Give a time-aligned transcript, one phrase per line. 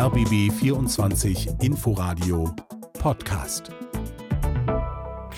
[0.00, 2.54] RBB 24 Inforadio
[2.94, 3.70] Podcast.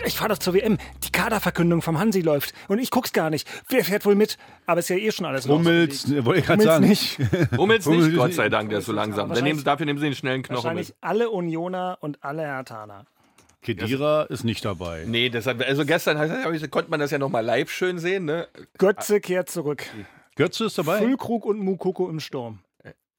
[0.07, 0.79] Ich fahre doch zur WM.
[1.03, 2.55] Die Kaderverkündung vom Hansi läuft.
[2.69, 3.49] Und ich guck's gar nicht.
[3.69, 4.39] Wer fährt wohl mit?
[4.67, 6.25] Aber ist ja eh schon alles Hummels, rausgelegt.
[6.25, 6.89] wollte ich gerade sagen.
[6.89, 7.19] nicht.
[7.57, 9.35] Hummels nicht, Gott sei Dank, der ist so langsam.
[9.35, 10.97] Dann nehmen dafür nehmen sie den schnellen Knochen Wahrscheinlich mit.
[11.01, 13.07] alle Unioner und alle Hertaner.
[13.63, 15.07] Kedira ist nicht dabei.
[15.09, 18.47] Nee, deshalb, also gestern konnte man das ja noch mal live schön sehen, ne?
[18.79, 19.83] Götze kehrt zurück.
[20.37, 20.99] Götze ist dabei.
[20.99, 22.61] Füllkrug und Mukoko im Sturm.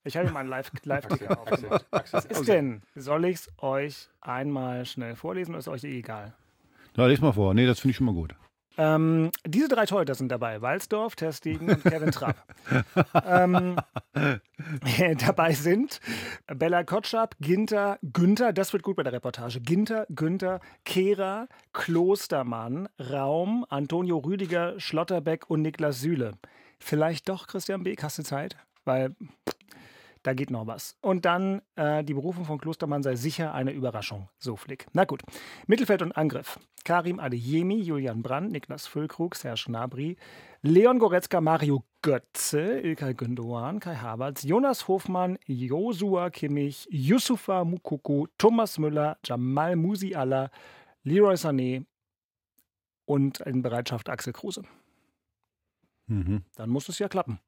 [0.04, 1.85] Ich habe mal live live aufgemacht.
[1.91, 2.81] Was ist denn?
[2.95, 6.34] Soll ich's euch einmal schnell vorlesen oder ist euch eh egal?
[6.95, 7.53] Ja, les mal vor.
[7.53, 8.35] Nee, das finde ich schon mal gut.
[8.75, 12.35] Ähm, diese drei Torhüter sind dabei: Walsdorf, Testegen und Kevin Trapp.
[13.25, 13.75] ähm,
[15.20, 15.99] dabei sind
[16.47, 19.59] Bella Kotschap, Ginter, Günther, das wird gut bei der Reportage.
[19.61, 26.33] Ginter, Günther, Kehrer, Klostermann, Raum, Antonio Rüdiger, Schlotterbeck und Niklas Süle.
[26.80, 28.58] Vielleicht doch Christian Beek, hast du Zeit?
[28.85, 29.16] Weil
[30.23, 30.95] da geht noch was.
[31.02, 34.30] Und dann äh, die Berufung von Klostermann sei sicher eine Überraschung.
[34.39, 34.88] So Flick.
[34.94, 35.22] Na gut.
[35.67, 36.59] Mittelfeld und Angriff.
[36.86, 40.17] Karim Adeyemi, Julian Brandt, Niklas Füllkrug, Serge Gnabry,
[40.62, 48.78] Leon Goretzka, Mario Götze, Ilkay Gündoğan, Kai Havertz, Jonas Hofmann, Josua Kimmich, Yusufa Mukoko, Thomas
[48.78, 50.50] Müller, Jamal Musiala,
[51.03, 51.86] Leroy Sané
[53.06, 54.64] und in Bereitschaft Axel Kruse.
[56.08, 56.44] Mhm.
[56.56, 57.40] Dann muss es ja klappen.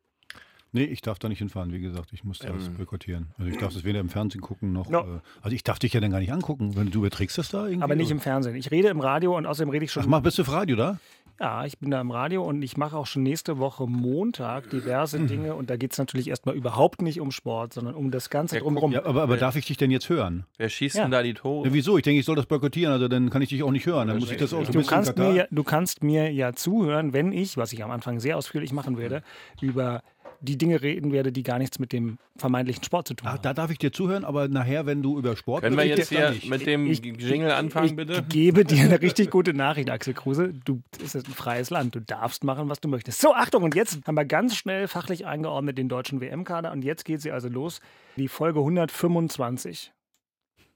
[0.76, 2.12] Nee, ich darf da nicht hinfahren, wie gesagt.
[2.12, 2.76] Ich muss das Ähm.
[2.78, 3.28] boykottieren.
[3.38, 4.90] Also ich darf das weder im Fernsehen gucken noch.
[4.90, 5.00] No.
[5.00, 6.76] Äh, also ich darf dich ja dann gar nicht angucken.
[6.76, 7.82] Wenn du überträgst das da irgendwie.
[7.84, 8.56] Aber nicht im Fernsehen.
[8.56, 10.76] Ich rede im Radio und außerdem rede ich schon Ach, mach, bist du für Radio
[10.76, 11.00] da?
[11.38, 15.20] Ja, ich bin da im Radio und ich mache auch schon nächste Woche Montag diverse
[15.20, 15.28] Mhm.
[15.28, 18.56] Dinge und da geht es natürlich erstmal überhaupt nicht um Sport, sondern um das Ganze
[18.56, 18.94] Ja, drumherum.
[18.94, 20.46] Ja, aber, aber darf ich dich denn jetzt hören?
[20.58, 21.02] Wer schießt Ja.
[21.04, 21.68] denn da die Tore?
[21.68, 21.98] Ja, wieso?
[21.98, 24.08] Ich denke, ich soll das boykottieren, also dann kann ich dich auch nicht hören.
[24.08, 27.34] Dann muss ich das auch Du kannst, mir ja, du kannst mir ja zuhören, wenn
[27.34, 29.22] ich, was ich am Anfang sehr ausführlich machen werde,
[29.62, 30.02] über
[30.46, 33.42] die Dinge reden werde, die gar nichts mit dem vermeintlichen Sport zu tun haben.
[33.42, 36.30] da darf ich dir zuhören, aber nachher, wenn du über Sport Können wir jetzt hier
[36.32, 36.50] nicht.
[36.50, 38.24] mit dem Ich- Jingle anfangen, ich bitte?
[38.30, 40.54] gebe dir eine richtig gute Nachricht, Axel Kruse.
[40.66, 41.96] Du es ist ein freies Land.
[41.96, 43.20] Du darfst machen, was du möchtest.
[43.22, 46.72] So, Achtung, und jetzt haben wir ganz schnell fachlich eingeordnet den deutschen WM-Kader.
[46.72, 47.80] Und jetzt geht sie also los.
[48.18, 49.92] Die Folge 125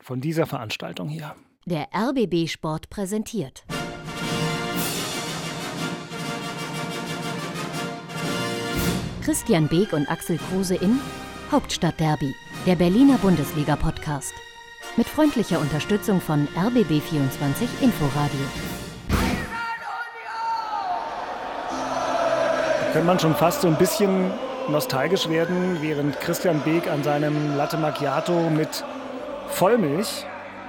[0.01, 1.35] von dieser Veranstaltung hier.
[1.65, 3.63] Der RBB Sport präsentiert.
[9.29, 10.99] Christian Beek und Axel Kruse in
[11.51, 12.33] Hauptstadtderby,
[12.65, 14.33] der Berliner Bundesliga-Podcast.
[14.97, 18.39] Mit freundlicher Unterstützung von RBB24 Inforadio.
[22.91, 24.31] Könnte man schon fast so ein bisschen
[24.67, 28.83] nostalgisch werden, während Christian Beek an seinem Latte Macchiato mit
[29.49, 30.25] Vollmilch.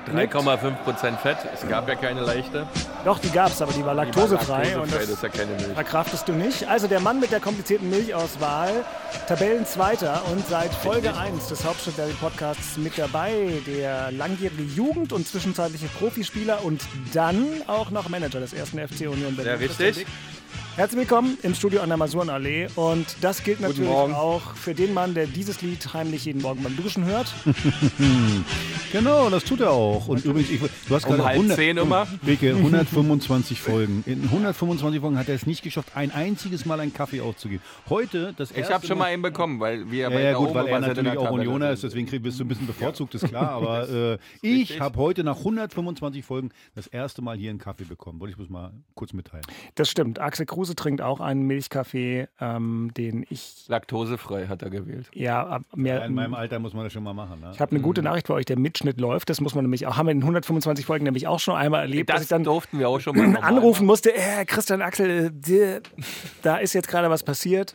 [0.09, 1.39] 3,5% Fett.
[1.55, 2.67] Es gab ja keine leichte.
[3.05, 4.79] Doch, die gab es, aber die war laktosefrei.
[4.79, 5.75] und Laktosefrei, das das ist ja keine Milch.
[5.75, 6.69] verkraftest du nicht.
[6.69, 8.85] Also der Mann mit der komplizierten Milchauswahl,
[9.29, 15.87] Tabellenzweiter und seit Folge 1 des Hauptstadt Podcasts mit dabei, der langjährige Jugend- und zwischenzeitliche
[15.99, 16.83] Profispieler und
[17.13, 19.53] dann auch noch Manager des ersten FC Union Berlin.
[19.53, 20.07] Ja, richtig.
[20.77, 24.15] Herzlich willkommen im Studio an der Masurenallee und das gilt natürlich Morgen.
[24.15, 27.33] auch für den Mann, der dieses Lied heimlich jeden Morgen beim Duschen hört.
[28.93, 30.09] Genau, das tut er auch.
[30.09, 32.09] Und übrigens, ich, du hast Um gerade halb 100, zehn immer?
[32.23, 34.03] Beke, 125 Folgen.
[34.05, 37.63] In 125 Folgen hat er es nicht geschafft, ein einziges Mal einen Kaffee auszugeben.
[37.89, 40.35] Heute das Ich erste habe schon mal einen bekommen, weil wir Ja, bei ja der
[40.35, 43.29] gut, weil er natürlich auch Unioner ist, deswegen krieg- bist du ein bisschen bevorzugt, ist
[43.29, 43.51] klar.
[43.53, 48.19] Aber äh, ich habe heute nach 125 Folgen das erste Mal hier einen Kaffee bekommen.
[48.19, 49.45] Wollte ich bloß mal kurz mitteilen.
[49.77, 50.19] Das stimmt.
[50.19, 55.09] Axel Kruse trinkt auch einen Milchkaffee, ähm, den ich Laktosefrei hat er gewählt.
[55.15, 56.05] ja ab- mehr.
[56.05, 57.41] In meinem Alter muss man das schon mal machen.
[57.41, 57.51] Ne?
[57.53, 58.45] Ich habe eine gute Nachricht für euch.
[58.47, 59.31] Der Mitschnitt läuft.
[59.31, 59.97] Das muss man nämlich auch.
[59.97, 62.79] Haben wir in 125 Folgen nämlich auch schon einmal erlebt, dass Das ich dann durften
[62.79, 64.15] wir auch schon mal anrufen musste.
[64.15, 65.81] Äh, Christian Axel, äh,
[66.43, 67.75] da ist jetzt gerade was passiert.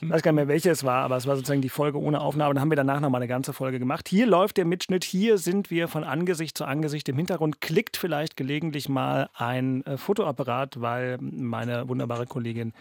[0.00, 2.20] Ich weiß gar nicht mehr, welche es war, aber es war sozusagen die Folge ohne
[2.20, 2.54] Aufnahme.
[2.54, 4.08] Dann haben wir danach nochmal eine ganze Folge gemacht.
[4.08, 5.02] Hier läuft der Mitschnitt.
[5.04, 7.08] Hier sind wir von Angesicht zu Angesicht.
[7.08, 12.72] Im Hintergrund klickt vielleicht gelegentlich mal ein äh, Fotoapparat, weil meine wunderbare Kollegin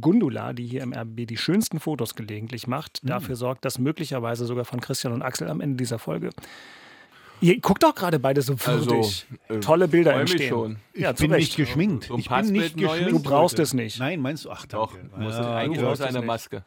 [0.00, 3.08] Gundula, die hier im RBB die schönsten Fotos gelegentlich macht, Hm.
[3.08, 6.30] dafür sorgt, dass möglicherweise sogar von Christian und Axel am Ende dieser Folge.
[7.40, 9.26] Ihr guckt doch gerade beide so Also, würdig.
[9.48, 10.48] äh, Tolle Bilder entstehen.
[10.48, 10.76] schon.
[10.94, 11.46] Ja, ich zu bin Recht.
[11.48, 12.04] nicht geschminkt.
[12.04, 13.12] So ich bin nicht geschminkt.
[13.12, 13.98] Du brauchst es nicht.
[13.98, 14.50] Nein, meinst du?
[14.50, 15.16] Ach, Doch, danke.
[15.20, 16.26] muss Ja, eigentlich du muss hast es eine nicht.
[16.26, 16.64] Maske.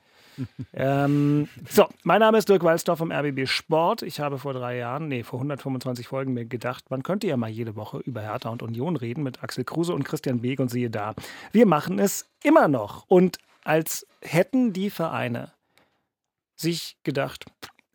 [0.74, 4.02] Ähm, so, mein Name ist Dirk Walzdorf vom RBB Sport.
[4.04, 7.50] Ich habe vor drei Jahren, nee, vor 125 Folgen mir gedacht, man könnte ja mal
[7.50, 10.90] jede Woche über Hertha und Union reden mit Axel Kruse und Christian Beek und siehe
[10.90, 11.14] da.
[11.52, 13.06] Wir machen es immer noch.
[13.08, 15.52] Und als hätten die Vereine
[16.56, 17.46] sich gedacht,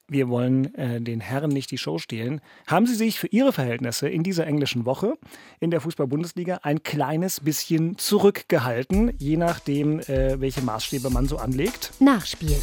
[0.09, 4.09] wir wollen äh, den Herren nicht die Show stehlen, haben sie sich für ihre Verhältnisse
[4.09, 5.15] in dieser englischen Woche
[5.61, 11.93] in der Fußball-Bundesliga ein kleines bisschen zurückgehalten, je nachdem, äh, welche Maßstäbe man so anlegt.
[12.01, 12.57] Nachspiel.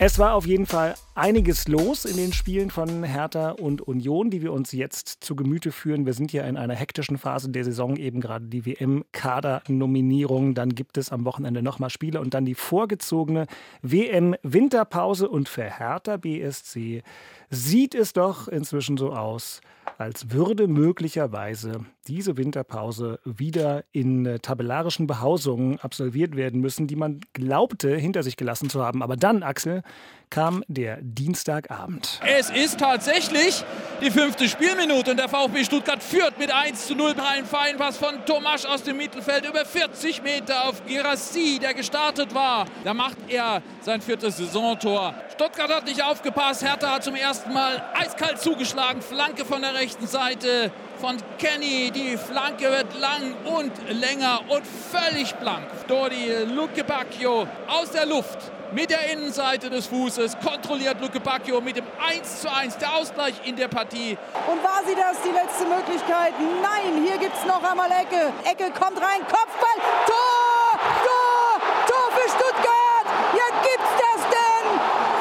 [0.00, 4.42] Es war auf jeden Fall einiges los in den Spielen von Hertha und Union, die
[4.42, 6.06] wir uns jetzt zu Gemüte führen.
[6.06, 10.54] Wir sind ja in einer hektischen Phase der Saison, eben gerade die WM-Kader-Nominierung.
[10.54, 13.48] Dann gibt es am Wochenende nochmal Spiele und dann die vorgezogene
[13.82, 15.28] WM-Winterpause.
[15.28, 17.02] Und für Hertha BSC
[17.50, 19.60] sieht es doch inzwischen so aus,
[19.96, 27.20] als würde möglicherweise diese Winterpause wieder in äh, tabellarischen Behausungen absolviert werden müssen, die man
[27.32, 29.02] glaubte hinter sich gelassen zu haben.
[29.02, 29.82] Aber dann, Axel,
[30.30, 32.20] kam der Dienstagabend.
[32.26, 33.64] Es ist tatsächlich
[34.00, 37.96] die fünfte Spielminute und der VfB Stuttgart führt mit 1 zu 0 bei einem Feinpass
[37.96, 42.66] von Tomasch aus dem Mittelfeld über 40 Meter auf Girassi, der gestartet war.
[42.84, 45.14] Da macht er sein viertes Saisontor.
[45.32, 46.64] Stuttgart hat nicht aufgepasst.
[46.64, 49.02] Hertha hat zum ersten Mal eiskalt zugeschlagen.
[49.02, 50.70] Flanke von der rechten Seite
[51.00, 51.90] von Kenny.
[51.90, 55.66] Die Flanke wird lang und länger und völlig blank.
[55.86, 61.76] Dodi Luke Bacchio aus der Luft mit der Innenseite des Fußes kontrolliert Luke Bacchio mit
[61.76, 64.18] dem 1 zu 1, der Ausgleich in der Partie.
[64.46, 66.34] Und war sie das, die letzte Möglichkeit?
[66.62, 68.32] Nein, hier gibt es noch einmal Ecke.
[68.44, 73.06] Ecke kommt rein, Kopfball, Tor, Tor, Tor für Stuttgart.
[73.34, 74.66] Ja, gibt's das denn?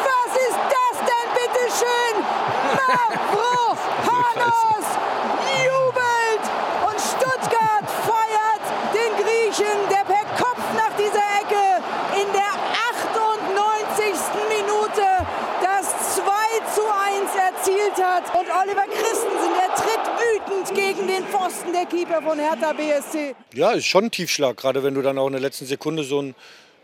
[0.08, 2.16] Was ist das denn, bitteschön?
[2.76, 3.78] Mavro
[4.08, 4.88] Hanos
[5.64, 6.44] jubelt
[6.88, 11.84] und Stuttgart feiert den Griechen, der per Kopf nach dieser Ecke
[12.22, 12.52] in der
[12.92, 14.16] 98.
[14.50, 15.04] Minute
[15.62, 16.24] das 2
[16.74, 17.32] zu 1
[17.68, 18.24] erzielt hat.
[18.36, 23.36] Und Oliver Christensen, der tritt wütend gegen den Pfosten der Keeper von Hertha BSC.
[23.54, 26.22] Ja, ist schon ein Tiefschlag, gerade wenn du dann auch in der letzten Sekunde so
[26.22, 26.36] ein,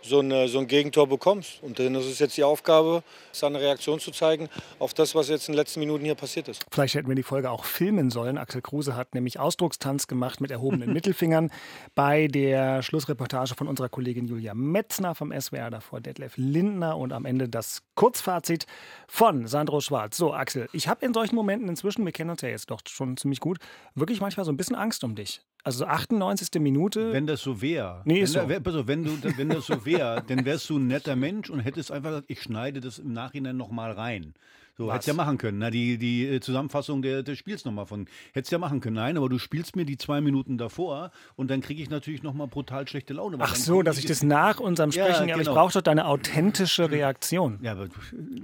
[0.04, 1.62] so ein, so ein Gegentor bekommst.
[1.62, 5.48] Und dann ist es jetzt die Aufgabe, seine Reaktion zu zeigen auf das, was jetzt
[5.48, 6.66] in den letzten Minuten hier passiert ist.
[6.72, 8.38] Vielleicht hätten wir die Folge auch filmen sollen.
[8.38, 11.52] Axel Kruse hat nämlich Ausdruckstanz gemacht mit erhobenen Mittelfingern
[11.96, 17.26] bei der Schlussreportage von unserer Kollegin Julia Metzner vom SWR, davor Detlef Lindner und am
[17.26, 18.66] Ende das Kurzfazit
[19.08, 20.18] von Sandro Schwarz.
[20.18, 23.18] So, Axel, ich habe in solchen Momenten inzwischen, wir kennen uns ja jetzt doch schon
[23.18, 23.60] ziemlich gut,
[23.96, 25.42] wirklich manchmal so ein bisschen Angst um dich.
[25.64, 26.60] Also 98.
[26.62, 27.14] Minute.
[27.14, 28.02] Wenn das so wäre.
[28.06, 28.40] Nee, wenn, ist so.
[28.40, 31.50] da- wär- also wenn, du, wenn das so wäre, dann wärst du ein netter Mensch
[31.50, 34.34] und hättest einfach gesagt, ich schneide das im Nachhinein nochmal rein.
[34.76, 35.60] So, hättest ja machen können.
[35.60, 38.08] Na, die, die äh, Zusammenfassung der, des Spiels nochmal von.
[38.34, 38.96] Hättest ja machen können.
[38.96, 42.48] Nein, aber du spielst mir die zwei Minuten davor und dann kriege ich natürlich nochmal
[42.48, 43.38] brutal schlechte Laune.
[43.40, 45.60] Ach so, dass ich das nach unserem Ja, Sprechen, ja, aber ich genau.
[45.60, 47.60] brauche doch deine authentische Reaktion.
[47.62, 47.88] Ja, aber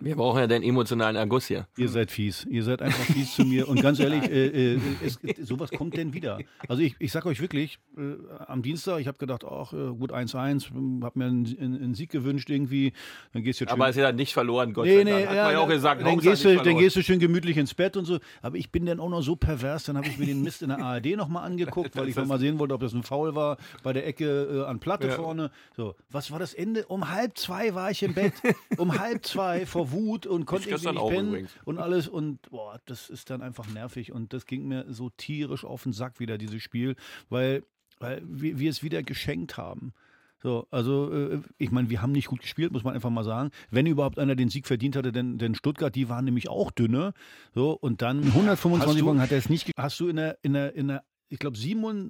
[0.02, 1.68] Wir brauchen ja den emotionalen Erguss hier.
[1.78, 2.46] Ihr seid fies.
[2.46, 3.68] Ihr seid einfach fies zu mir.
[3.68, 6.40] Und ganz ehrlich, äh, äh, es, sowas kommt denn wieder.
[6.68, 8.02] Also ich, ich sag euch wirklich, äh,
[8.46, 10.68] am Dienstag, ich habe gedacht, ach, äh, gut 1-1,
[11.04, 12.94] habe mir einen, einen, einen Sieg gewünscht irgendwie.
[13.34, 15.28] Dann gehst du jetzt Aber es ist ja nicht verloren, Gott Nee, sei nee, Dank.
[15.30, 17.74] Hat ja, man ja auch gesagt, dann, gehst du, dann gehst du schön gemütlich ins
[17.74, 18.19] Bett und so.
[18.42, 20.69] Aber ich bin dann auch noch so pervers, dann habe ich mir den Mist in
[20.69, 23.57] der ARD nochmal angeguckt, weil ich noch mal sehen wollte, ob das ein Foul war
[23.83, 25.51] bei der Ecke äh, an Platte vorne.
[25.75, 26.86] So, was war das Ende?
[26.88, 28.33] Um halb zwei war ich im Bett.
[28.77, 31.51] Um halb zwei vor Wut und konnte Ich irgendwie nicht pennen übrigens.
[31.66, 32.07] und alles.
[32.07, 34.12] Und boah, das ist dann einfach nervig.
[34.12, 36.95] Und das ging mir so tierisch auf den Sack wieder, dieses Spiel,
[37.30, 37.63] weil,
[38.00, 39.94] weil wir, wir es wieder geschenkt haben.
[40.41, 43.51] So, also äh, ich meine, wir haben nicht gut gespielt, muss man einfach mal sagen.
[43.71, 47.13] Wenn überhaupt einer den Sieg verdient hatte, denn, denn Stuttgart, die waren nämlich auch dünne.
[47.53, 49.71] So, und dann 125 Hast du- Wochen hat er es nicht.
[49.77, 51.57] Hast du in der, in der, in der ich glaube,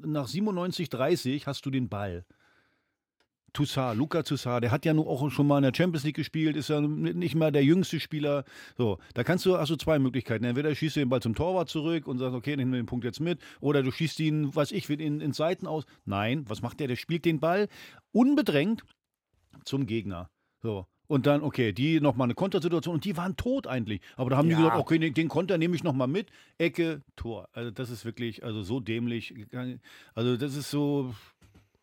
[0.06, 2.24] nach 97, 30 hast du den Ball.
[3.54, 6.56] Toussaint, Luca Toussaint, der hat ja nur auch schon mal in der Champions League gespielt,
[6.56, 8.44] ist ja nicht mal der jüngste Spieler.
[8.78, 10.46] So, da kannst du, hast du zwei Möglichkeiten.
[10.46, 13.06] Entweder schießt du den Ball zum Torwart zurück und sagst, okay, nehmen wir den Punkt
[13.06, 13.40] jetzt mit.
[13.60, 15.86] Oder du schießt ihn, was ich, in, ins Seiten aus.
[16.06, 16.88] Nein, was macht der?
[16.88, 17.68] Der spielt den Ball
[18.12, 18.84] unbedrängt
[19.66, 20.30] zum Gegner.
[20.62, 20.86] So.
[21.08, 24.00] Und dann, okay, die nochmal eine Kontersituation und die waren tot eigentlich.
[24.16, 24.60] Aber da haben die Ja.
[24.60, 26.28] gesagt, okay, den, den Konter nehme ich nochmal mit.
[26.60, 27.50] Ecke, Tor.
[27.52, 29.34] Also das ist wirklich, also so dämlich.
[30.14, 31.16] Also das ist so,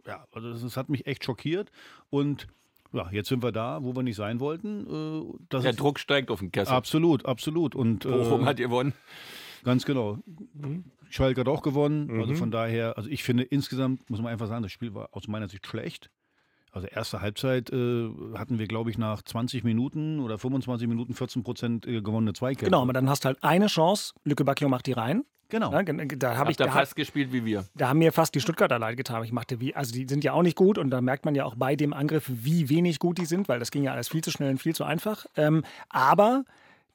[0.07, 1.71] ja, also das, das hat mich echt schockiert.
[2.11, 2.47] Und
[2.93, 4.87] ja, jetzt sind wir da, wo wir nicht sein wollten.
[4.87, 6.73] Äh, das Der Druck steigt auf den Kessel.
[6.73, 7.75] Absolut, absolut.
[7.75, 8.93] Und Bochum äh, hat gewonnen.
[9.65, 10.19] Ganz genau.
[11.11, 12.11] Schalke hat auch gewonnen.
[12.21, 12.37] Also Mhm.
[12.37, 15.49] von daher, also ich finde insgesamt, muss man einfach sagen, das Spiel war aus meiner
[15.49, 16.11] Sicht schlecht.
[16.77, 21.43] Also erste Halbzeit äh, hatten wir, glaube ich, nach 20 Minuten oder 25 Minuten 14
[21.43, 22.67] Prozent äh, gewonnene Zweikämpfe.
[22.67, 25.25] Genau, aber dann hast du halt eine Chance, Lücke Bacchio macht die rein.
[25.49, 25.73] Genau.
[25.73, 27.65] Ja, da habe ich da, fast gespielt wie wir.
[27.75, 29.25] da haben mir fast die Stuttgarter leid getan.
[29.25, 31.47] Ich machte wie, also die sind ja auch nicht gut und da merkt man ja
[31.47, 34.23] auch bei dem Angriff, wie wenig gut die sind, weil das ging ja alles viel
[34.23, 35.25] zu schnell und viel zu einfach.
[35.35, 36.45] Ähm, aber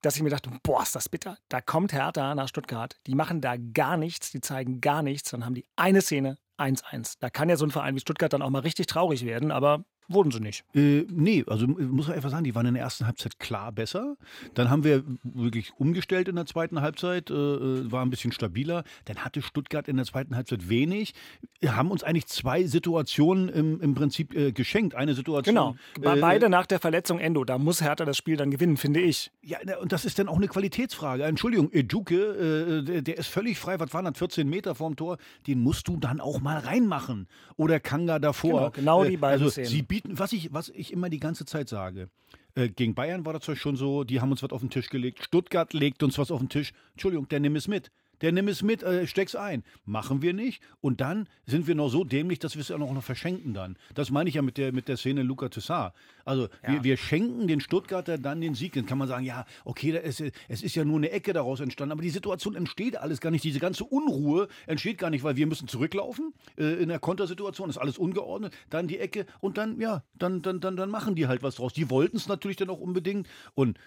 [0.04, 1.38] dass ich mir dachte, boah, ist das bitter.
[1.50, 5.44] Da kommt Hertha nach Stuttgart, die machen da gar nichts, die zeigen gar nichts, dann
[5.44, 7.18] haben die eine Szene, 1-1.
[7.20, 9.86] Da kann ja so ein Verein wie Stuttgart dann auch mal richtig traurig werden, aber
[10.08, 10.64] Wurden sie nicht.
[10.74, 13.72] Äh, nee, also äh, muss man einfach sagen, die waren in der ersten Halbzeit klar
[13.72, 14.18] besser.
[14.54, 18.84] Dann haben wir wirklich umgestellt in der zweiten Halbzeit, äh, äh, war ein bisschen stabiler.
[19.06, 21.14] Dann hatte Stuttgart in der zweiten Halbzeit wenig.
[21.60, 24.96] Wir haben uns eigentlich zwei Situationen im, im Prinzip äh, geschenkt.
[24.96, 25.56] Eine Situation.
[25.56, 25.76] Genau.
[26.02, 27.46] Äh, Beide nach der Verletzung Endo.
[27.46, 29.32] Da muss Hertha das Spiel dann gewinnen, finde ich.
[29.44, 31.24] Ja, und das ist dann auch eine Qualitätsfrage.
[31.24, 33.80] Entschuldigung, Ejuke, äh, der, der ist völlig frei.
[33.80, 34.18] Was waren das?
[34.18, 35.18] 14 Meter vorm Tor.
[35.48, 37.28] Den musst du dann auch mal reinmachen.
[37.56, 38.72] Oder Kanga davor.
[38.72, 39.70] Genau, genau die beiden also, Szenen.
[39.92, 42.10] Bieten, was ich, was ich immer die ganze Zeit sage.
[42.56, 45.22] Äh, gegen Bayern war das schon so, die haben uns was auf den Tisch gelegt.
[45.22, 46.72] Stuttgart legt uns was auf den Tisch.
[46.94, 47.92] Entschuldigung, der nimm es mit.
[48.22, 49.64] Der nimm es mit, äh, steck's ein.
[49.86, 50.62] Machen wir nicht.
[50.80, 53.78] Und dann sind wir noch so dämlich, dass wir es ja auch noch verschenken dann.
[53.94, 55.94] Das meine ich ja mit der, mit der Szene Luca Toussaint.
[56.24, 58.74] Also wir, wir schenken den Stuttgarter dann den Sieg.
[58.74, 61.94] Dann kann man sagen, ja, okay, ist, es ist ja nur eine Ecke daraus entstanden.
[61.94, 63.44] Aber die Situation entsteht alles gar nicht.
[63.44, 67.70] Diese ganze Unruhe entsteht gar nicht, weil wir müssen zurücklaufen äh, in der Kontersituation.
[67.70, 68.54] Ist alles ungeordnet.
[68.70, 71.74] Dann die Ecke und dann, ja, dann, dann, dann, dann machen die halt was draus.
[71.74, 73.28] Die wollten es natürlich dann auch unbedingt.
[73.56, 73.78] Und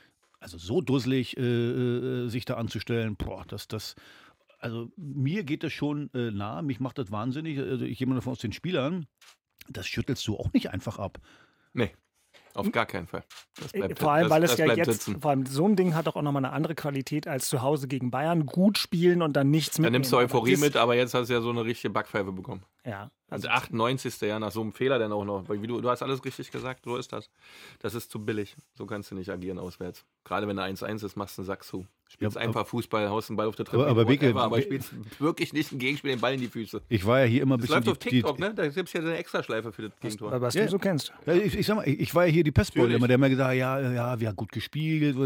[0.41, 3.97] also so dusselig äh, äh, sich da anzustellen, boah, das, das,
[4.65, 7.59] also mir geht das schon äh, nah, mich macht das wahnsinnig.
[7.59, 9.07] Also ich gehe mal davon aus den Spielern,
[9.69, 11.19] das schüttelst du auch nicht einfach ab.
[11.75, 11.93] Nee,
[12.55, 13.25] auf gar keinen Fall.
[13.61, 15.21] Das bleibt, Vor allem, das, weil es ja jetzt, sitzen.
[15.21, 17.89] vor allem so ein Ding hat doch auch nochmal eine andere Qualität als zu Hause
[17.89, 18.47] gegen Bayern.
[18.47, 20.01] Gut spielen und dann nichts Da mitnehmen.
[20.03, 22.65] nimmst du Euphorie mit, aber jetzt hast du ja so eine richtige Backpfeife bekommen.
[22.85, 23.11] Ja.
[23.29, 24.21] Also 98.
[24.21, 25.49] ja nach so einem Fehler dann auch noch.
[25.49, 27.29] Weil Wie du, du hast alles richtig gesagt, so ist das.
[27.81, 28.57] Das ist zu billig.
[28.75, 30.05] So kannst du nicht agieren auswärts.
[30.23, 31.87] Gerade wenn du 1-1 ist, machst du einen Sack zu.
[32.07, 33.87] Spielst Ja, einfach Fußball, haust den Ball auf der Treppe.
[33.87, 36.81] aber Beke, aber Be- spielst wirklich nicht ein Gegenspiel, den Ball in die Füße.
[36.89, 37.85] Ich war ja hier immer ein Das bisschen.
[37.85, 38.55] läuft auf TikTok, die, ne?
[38.55, 40.41] Da gibt es ja eine Extraschleife für das Gegentor.
[40.41, 40.65] Was Ja.
[40.65, 41.13] du so kennst.
[41.27, 42.95] Ja, ich, ich sag mal, ich, ich war ja hier die Natürlich.
[42.97, 45.17] immer, der immer gesagt hat, ja, ja, wir haben gut gespielt,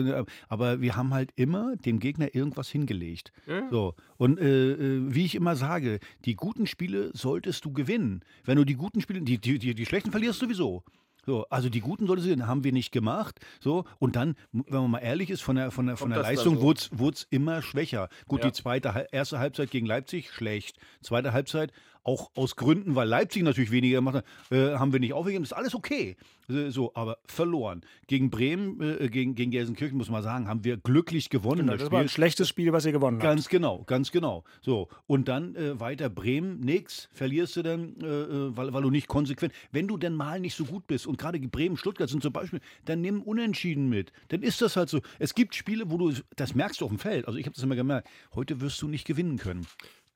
[0.49, 3.33] aber wir haben halt immer dem Gegner irgendwas hingelegt.
[3.47, 3.69] Ja.
[3.71, 3.95] So.
[4.17, 8.23] Und äh, äh, wie ich immer sage, die guten Spiele solltest du gewinnen.
[8.45, 10.85] Wenn du die guten Spiele, die, die, die, die schlechten verlierst du sowieso.
[11.29, 13.39] So, also die guten gewinnen, haben wir nicht gemacht.
[13.61, 16.55] So, und dann, wenn man mal ehrlich ist, von der, von der, von der Leistung
[16.55, 16.63] so?
[16.63, 18.09] wurde es immer schwächer.
[18.29, 18.47] Gut, Ja.
[18.47, 20.79] die zweite, erste Halbzeit gegen Leipzig, schlecht.
[21.03, 21.71] Zweite Halbzeit,
[22.09, 25.45] auch aus Gründen, weil Leipzig natürlich weniger gemacht hat, äh, haben wir nicht aufgegeben.
[25.45, 26.17] Das ist alles okay.
[26.49, 27.83] So, aber verloren.
[28.07, 31.67] Gegen Bremen, äh, gegen, gegen Gelsenkirchen, muss man sagen, haben wir glücklich gewonnen.
[31.67, 33.25] Genau, das das war ein schlechtes Spiel, was ihr gewonnen habt.
[33.25, 34.45] Ganz genau, ganz genau.
[34.63, 38.91] So, und dann äh, weiter Bremen, nix, verlierst du dann, äh, äh, weil, weil du
[38.91, 39.53] nicht konsequent.
[39.73, 42.61] Wenn du denn mal nicht so gut bist und gerade Bremen, Stuttgart sind zum Beispiel,
[42.87, 44.13] dann nimm Unentschieden mit.
[44.29, 45.01] Dann ist das halt so.
[45.19, 47.27] Es gibt Spiele, wo du, das merkst du auf dem Feld.
[47.27, 49.67] Also ich habe das immer gemerkt, heute wirst du nicht gewinnen können.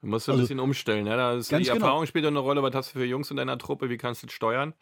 [0.03, 1.05] Du musst ein Also- bisschen umstellen.
[1.05, 1.17] Ne?
[1.17, 1.87] Da ist Ganz die genau.
[1.87, 2.63] Erfahrung spielt eine Rolle.
[2.63, 3.89] Was hast du für Jungs in deiner Truppe?
[3.89, 4.75] Wie kannst du das steuern?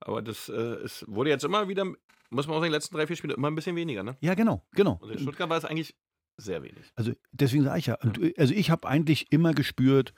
[0.00, 1.84] Aber das äh, es wurde jetzt immer wieder,
[2.30, 4.02] muss man auch sagen, die letzten drei, vier Spiele immer ein bisschen weniger.
[4.02, 4.16] Ne?
[4.20, 4.98] Ja, genau, genau.
[5.00, 5.96] Und in Stuttgart war es eigentlich
[6.36, 6.84] sehr wenig.
[6.94, 10.12] Also deswegen sage ich ja, äh, also ich habe eigentlich immer gespürt,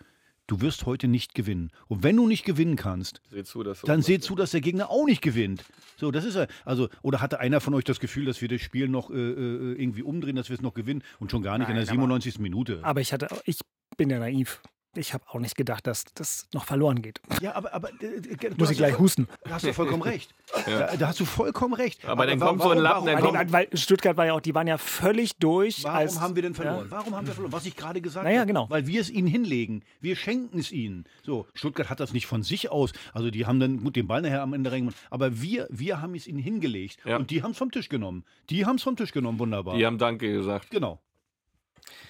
[0.49, 1.71] du wirst heute nicht gewinnen.
[1.87, 4.91] Und wenn du nicht gewinnen kannst, Seht zu, dass dann seht zu, dass der Gegner
[4.91, 5.65] auch nicht gewinnt.
[5.97, 8.61] So, das ist ja, also, oder hatte einer von euch das Gefühl, dass wir das
[8.61, 11.69] Spiel noch äh, äh, irgendwie umdrehen, dass wir es noch gewinnen und schon gar nicht
[11.69, 12.41] in Nein, der aber- 97.
[12.41, 12.81] Minute?
[12.83, 13.61] Aber ich hatte, ich
[13.97, 14.61] bin ja naiv.
[14.97, 17.21] Ich habe auch nicht gedacht, dass das noch verloren geht.
[17.41, 19.29] Ja, aber, aber äh, äh, Muss ich ja gleich voll- husten.
[19.45, 20.35] Da hast du vollkommen recht.
[20.67, 22.05] da, da hast du vollkommen recht.
[22.07, 24.33] Aber dann wa- kommt so ein Lappen, dann warum, kommt- Weil, weil Stuttgart war ja
[24.33, 25.85] auch, die waren ja völlig durch.
[25.85, 26.87] Warum als, haben wir denn verloren?
[26.87, 26.91] Ja.
[26.91, 27.53] Warum haben wir verloren?
[27.53, 28.49] Was ich gerade gesagt Naja, habe.
[28.49, 28.69] genau.
[28.71, 29.85] Weil wir es ihnen hinlegen.
[30.01, 31.05] Wir schenken es ihnen.
[31.23, 32.93] So, Stuttgart hat das nicht von sich aus.
[33.13, 34.97] Also die haben dann gut den Ball nachher am Ende reingemacht.
[35.11, 36.99] Aber wir, wir haben es ihnen hingelegt.
[37.05, 37.19] Ja.
[37.19, 38.25] Und die haben es vom Tisch genommen.
[38.51, 39.39] Die haben es vom Tisch genommen.
[39.39, 39.77] Wunderbar.
[39.77, 40.71] Die haben Danke gesagt.
[40.71, 40.99] Genau.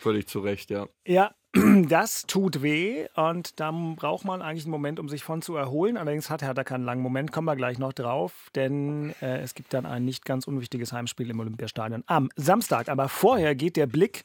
[0.01, 0.87] Völlig zu Recht, ja.
[1.07, 1.35] Ja,
[1.89, 5.97] das tut weh und da braucht man eigentlich einen Moment, um sich von zu erholen.
[5.97, 9.73] Allerdings hat Hertha keinen langen Moment, kommen wir gleich noch drauf, denn äh, es gibt
[9.73, 12.89] dann ein nicht ganz unwichtiges Heimspiel im Olympiastadion am Samstag.
[12.89, 14.25] Aber vorher geht der Blick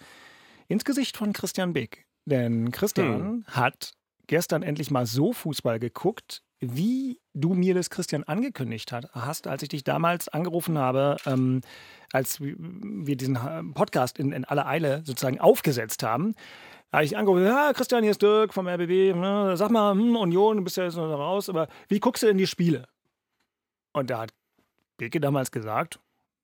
[0.67, 2.05] ins Gesicht von Christian Beck.
[2.25, 3.93] Denn Christian hat
[4.27, 9.63] gestern endlich mal so Fußball geguckt, wie du mir das, Christian, angekündigt hat- hast, als
[9.63, 11.59] ich dich damals angerufen habe, ähm,
[12.13, 16.35] als wir diesen äh, Podcast in, in aller Eile sozusagen aufgesetzt haben.
[16.93, 19.15] Habe ich angerufen, ja, Christian, hier ist Dirk vom RBB.
[19.15, 22.27] Ne, sag mal, hm, Union, du bist ja jetzt noch raus, aber wie guckst du
[22.27, 22.87] denn die Spiele?
[23.93, 24.33] Und da hat
[24.97, 25.99] Beke damals gesagt,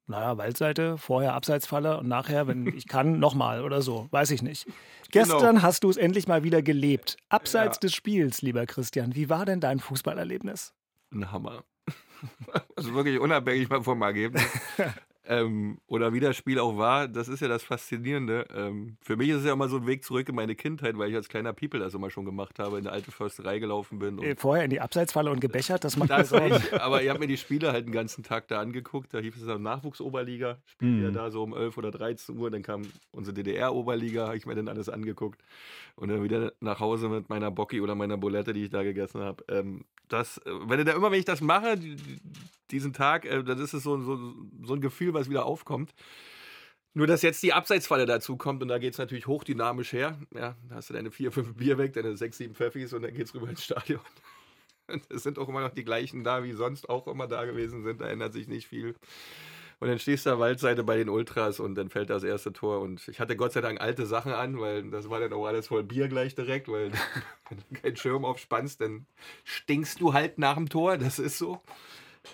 [0.07, 4.07] naja, Waldseite, vorher Abseitsfalle und nachher, wenn ich kann, nochmal oder so.
[4.09, 4.67] Weiß ich nicht.
[5.11, 7.17] Gestern hast du es endlich mal wieder gelebt.
[7.29, 7.81] Abseits Ja.
[7.81, 9.13] des Spiels, lieber Christian.
[9.15, 10.73] Wie war denn dein Fußballerlebnis?
[11.13, 11.63] Ein Hammer.
[12.75, 14.43] Also wirklich unabhängig mal vom Ergebnis.
[15.31, 18.47] Ähm, oder wie das Spiel auch war, das ist ja das Faszinierende.
[18.51, 21.11] Ähm, für mich ist es ja immer so ein Weg zurück in meine Kindheit, weil
[21.11, 24.17] ich als kleiner People das immer schon gemacht habe, in der alte Försterei gelaufen bin.
[24.23, 27.27] Äh, Vorher in die Abseitsfalle und gebechert, das macht Das nicht, aber ich habe mir
[27.27, 29.13] die Spiele halt den ganzen Tag da angeguckt.
[29.13, 31.03] Da hieß es dann Nachwuchsoberliga, spielt Mhm.
[31.03, 32.49] ja da so um 11 oder 13 Uhr.
[32.49, 32.81] Dann kam
[33.11, 35.39] unsere DDR-Oberliga, habe ich mir dann alles angeguckt.
[35.95, 39.21] Und dann wieder nach Hause mit meiner Bocki oder meiner Bulette, die ich da gegessen
[39.21, 39.43] habe.
[39.49, 41.97] Ähm, das, äh, wenn du da immer, wenn ich das mache, die-
[42.71, 44.33] diesen Tag, äh, dann ist so, so,
[44.63, 45.93] so ein Gefühl, was wieder aufkommt.
[46.93, 50.17] Nur, dass jetzt die Abseitsfalle dazu kommt und da geht es natürlich hochdynamisch her.
[50.33, 53.13] Ja, da hast du deine vier, fünf Bier weg, deine sechs, sieben Pfeffis und dann
[53.13, 54.01] geht's rüber ins Stadion.
[55.09, 58.01] Es sind auch immer noch die gleichen da, wie sonst auch immer da gewesen sind.
[58.01, 58.95] Da ändert sich nicht viel.
[59.79, 62.81] Und dann stehst du da Waldseite bei den Ultras und dann fällt das erste Tor.
[62.81, 65.67] Und ich hatte Gott sei Dank alte Sachen an, weil das war dann auch alles
[65.67, 66.91] voll Bier gleich direkt, weil
[67.49, 69.05] wenn du keinen Schirm aufspannst, dann
[69.45, 70.97] stinkst du halt nach dem Tor.
[70.97, 71.61] Das ist so.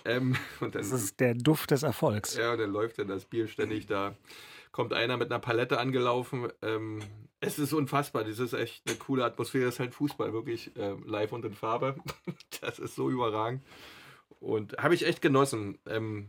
[0.04, 2.36] Ähm, dann, Das ist der Duft des Erfolgs.
[2.36, 4.14] ja, und dann läuft dann das Bier ständig da.
[4.72, 6.48] Kommt einer mit einer Palette angelaufen.
[6.60, 7.00] Ähm,
[7.40, 8.24] es ist unfassbar.
[8.24, 9.64] Das ist echt eine coole Atmosphäre.
[9.66, 11.96] Das ist halt Fußball, wirklich ähm, live und in Farbe.
[12.60, 13.62] Das ist so überragend.
[14.40, 15.78] Und habe ich echt genossen.
[15.86, 16.28] Ähm,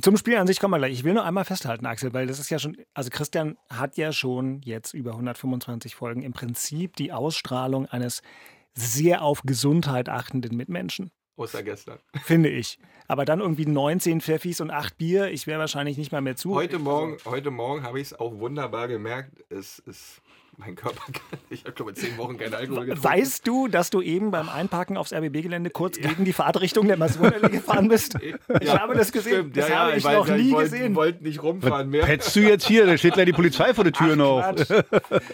[0.00, 0.92] Zum Spiel an sich kommen wir gleich.
[0.92, 4.12] Ich will nur einmal festhalten, Axel, weil das ist ja schon, also Christian hat ja
[4.12, 8.22] schon jetzt über 125 Folgen im Prinzip die Ausstrahlung eines
[8.74, 11.98] sehr auf Gesundheit achtenden Mitmenschen, außer gestern.
[12.24, 12.78] finde ich.
[13.06, 16.54] Aber dann irgendwie 19 Pfeffis und 8 Bier, ich wäre wahrscheinlich nicht mal mehr zu.
[16.54, 19.44] Heute Morgen, heute Morgen habe ich es auch wunderbar gemerkt.
[19.48, 20.20] Es ist
[20.58, 21.00] mein Körper.
[21.12, 23.04] kann- Ich habe glaube ich zehn Wochen keinen Alkohol getrunken.
[23.04, 27.48] Weißt du, dass du eben beim Einparken aufs RBB-Gelände kurz gegen die Fahrtrichtung der Masurnallee
[27.48, 28.16] gefahren bist?
[28.60, 29.34] Ich habe das gesehen.
[29.34, 30.94] Stimmt, das ja, habe ja, ich weil- noch ja, nie ich wollte, gesehen.
[30.94, 32.06] wollte nicht rumfahren mehr.
[32.06, 34.40] Hättest du jetzt hier, da steht gleich die Polizei vor der Tür noch.
[34.40, 34.68] Quatsch.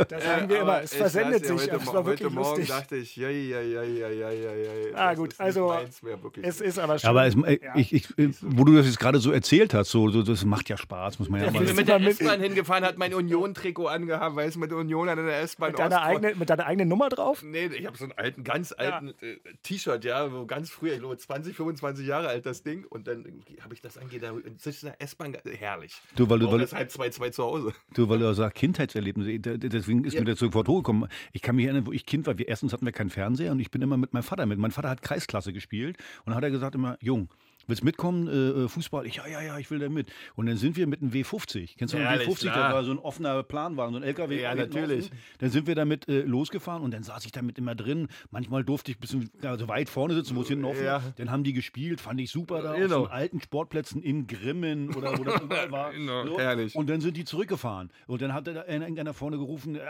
[0.09, 0.73] Das sagen wir Äh, immer.
[0.73, 1.69] aber Es ich versendet ja sich.
[1.71, 2.69] Heute, Es war heute wirklich Morgen lustig.
[2.69, 4.95] dachte ich, ja, ja, ja, ja, ja, ja, ja.
[4.95, 5.69] Ah, gut, ist also,
[6.03, 6.19] mehr.
[6.43, 7.11] Es ist aber schon.
[7.11, 7.73] Aber es, äh, Ja.
[7.77, 10.69] ich, ich, äh, wo du das jetzt gerade so erzählt hast, so, so, das macht
[10.69, 13.15] ja Spaß, muss man ja, ich mal bin das mit der S-Bahn hingefahren, hat mein
[13.15, 16.89] Union-Trikot angehabt, weil es mit Union an der S-Bahn mit, deiner eigenen, mit deiner eigenen
[16.89, 17.43] Nummer drauf?
[17.43, 20.99] Nee, ich habe so einen alten, ganz alten äh, T-Shirt, ja, wo ganz früher, ich
[21.01, 22.85] glaube 20, 25 Jahre alt das Ding.
[22.85, 26.01] Und dann habe ich das angeht, da sitzt in der S-Bahn, herrlich.
[26.17, 27.73] Du, weil du- weil- erst halb zwei, zwei zu Hause.
[27.95, 31.09] Du, weil du sagst, Kindheitserlebnisse, da- deswegen ist mir das sofort hochgekommen.
[31.33, 33.61] Ich kann mich erinnern, wo ich Kind war, wir, erstens hatten wir keinen Fernseher und
[33.61, 34.59] ich bin immer mit meinem Vater mit.
[34.59, 37.29] Mein Vater hat Kreisklasse gespielt und dann hat er gesagt immer, Jung,
[37.67, 39.07] willst du mitkommen, äh, äh, Fußball?
[39.07, 40.13] Ich, ja, ja, ja, ich will da mit.
[40.37, 41.77] Und dann sind wir mit einem W50.
[41.79, 42.41] Kennst du noch einen Ehrlich, W50?
[42.53, 42.69] klar.
[42.69, 44.41] Da war so ein offener Planwagen, so ein LKW.
[44.41, 45.07] Ja, natürlich.
[45.07, 45.19] offen.
[45.39, 48.09] Dann sind wir damit äh, losgefahren und dann saß ich damit immer drin.
[48.31, 51.03] Manchmal durfte ich ein bisschen also weit vorne sitzen, wo es hinten offen Ja.
[51.03, 51.13] war.
[51.17, 52.73] Dann haben die gespielt, fand ich super da.
[52.73, 53.05] Auf Genau.
[53.05, 55.93] so alten Sportplätzen in Grimmen oder wo das überall war.
[56.05, 56.75] Genau, herrlich.
[56.75, 57.91] Und dann sind die zurückgefahren.
[58.07, 59.83] Und dann hat da irgendeiner vorne gerufen, ja,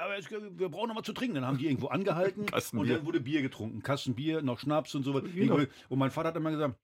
[0.57, 1.35] wir brauchen noch mal zu trinken.
[1.37, 3.83] Dann haben die irgendwo angehalten und dann wurde Bier getrunken.
[3.83, 5.21] Kasten Bier, noch Schnaps und so.
[5.35, 5.59] Genau.
[5.89, 6.77] Und mein Vater hat immer gesagt,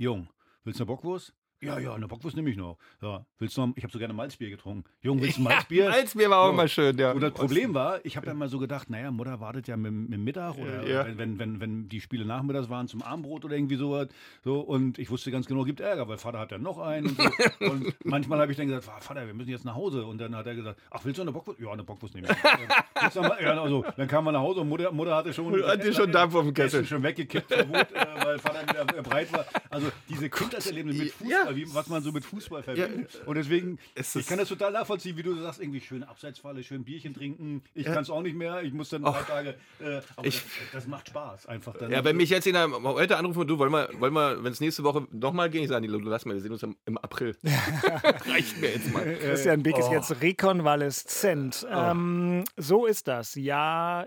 [0.00, 0.28] Jung,
[0.62, 1.34] willst du eine Bockwurst?
[1.60, 2.78] Ja, ja, eine Bockwurst nehme ich noch.
[3.02, 4.84] Ja, willst du noch, ich habe so gerne Malzbier getrunken.
[5.00, 5.88] Jung, willst du ein Malzbier?
[5.88, 7.10] Malzbier war auch immer schön, ja.
[7.10, 9.92] Und das Problem war, ich habe ja mal so gedacht, naja, Mutter wartet ja mit,
[9.92, 11.04] mit Mittag oder Ja.
[11.04, 14.06] wenn, wenn, wenn, wenn die Spiele nachmittags waren zum Abendbrot oder irgendwie sowas.
[14.44, 17.06] So, und ich wusste ganz genau, gibt Ärger, weil Vater hat ja noch einen.
[17.08, 17.24] Und, so.
[17.72, 20.06] und manchmal habe ich dann gesagt, "Ah, Vater, wir müssen jetzt nach Hause.
[20.06, 21.58] Und dann hat er gesagt, ach, willst du eine Bockwurst?
[21.58, 23.14] Ja, eine Bockwurst nehme ich.
[23.16, 26.12] Mal- ja, also, dann kam man nach Hause und Mutter, Mutter hatte schon, Hatte schon
[26.12, 26.84] Dampf auf dem Kessel.
[26.84, 29.44] Schon weggekippt Wut, äh, weil Vater wieder äh, breit war.
[29.70, 31.56] Also diese Kindheitserlebnisse mit Fußball, Ja.
[31.56, 33.22] wie, was man so mit Fußball verbindet.
[33.26, 36.84] Und deswegen, Es ich kann das total nachvollziehen, wie du sagst, irgendwie schön Abseitsfalle, schön
[36.84, 37.62] Bierchen trinken.
[37.74, 39.54] Ich kann es auch nicht mehr, ich muss dann ein paar Tage.
[39.80, 41.76] Äh, aber Ich- das, das macht Spaß einfach.
[41.76, 44.52] Dann Ja, wenn mich jetzt jeder heute anrufen und du, wollen wir, wollen wir wenn
[44.52, 47.36] es nächste Woche nochmal ging, ich sage, du lass mal, wir sehen uns im, April.
[48.26, 49.04] Reicht mir jetzt mal.
[49.16, 49.80] Christian Beck Oh.
[49.80, 51.66] ist jetzt rekonvaleszent.
[51.70, 53.34] Ähm, so ist das.
[53.34, 54.06] Ja,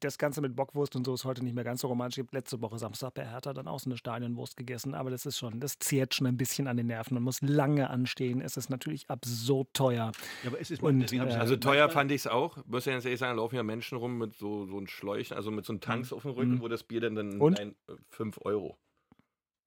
[0.00, 2.18] das Ganze mit Bockwurst und so ist heute nicht mehr ganz so romantisch.
[2.18, 5.26] Ich habe letzte Woche Samstag bei Hertha dann auch so eine Stadionwurst gegessen, aber das
[5.26, 7.14] ist schon, das zehrt schon ein bisschen an den Nerven.
[7.14, 8.40] Man muss lange anstehen.
[8.40, 10.12] Es ist natürlich absurd teuer.
[10.42, 12.58] Ja, aber es ist Und, deswegen äh, Also teuer fand ich es auch.
[12.66, 15.50] Muss ja ganz ehrlich sagen, laufen ja Menschen rum mit so, so einem Schläuchen, also
[15.50, 17.58] mit so einem Tanks auf dem Rücken, wo das Bier dann, dann Und?
[17.58, 17.74] ein,
[18.10, 18.76] 5 Euro.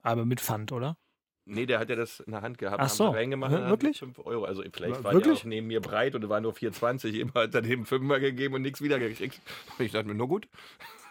[0.03, 0.97] Aber mit Pfand, oder?
[1.45, 2.79] Nee, der hat ja das in der Hand gehabt.
[2.79, 3.09] Ach haben so.
[3.09, 3.99] Reingemacht, Ja, wirklich?
[3.99, 4.45] 5 Euro.
[4.45, 5.39] Also vielleicht Ja, war wirklich?
[5.39, 7.13] der auch neben mir breit und waren nur 4,20.
[7.19, 9.41] Immer hat er dem Fünfer gegeben und nichts wiedergekriegt.
[9.79, 10.47] Ich dachte mir, nur gut.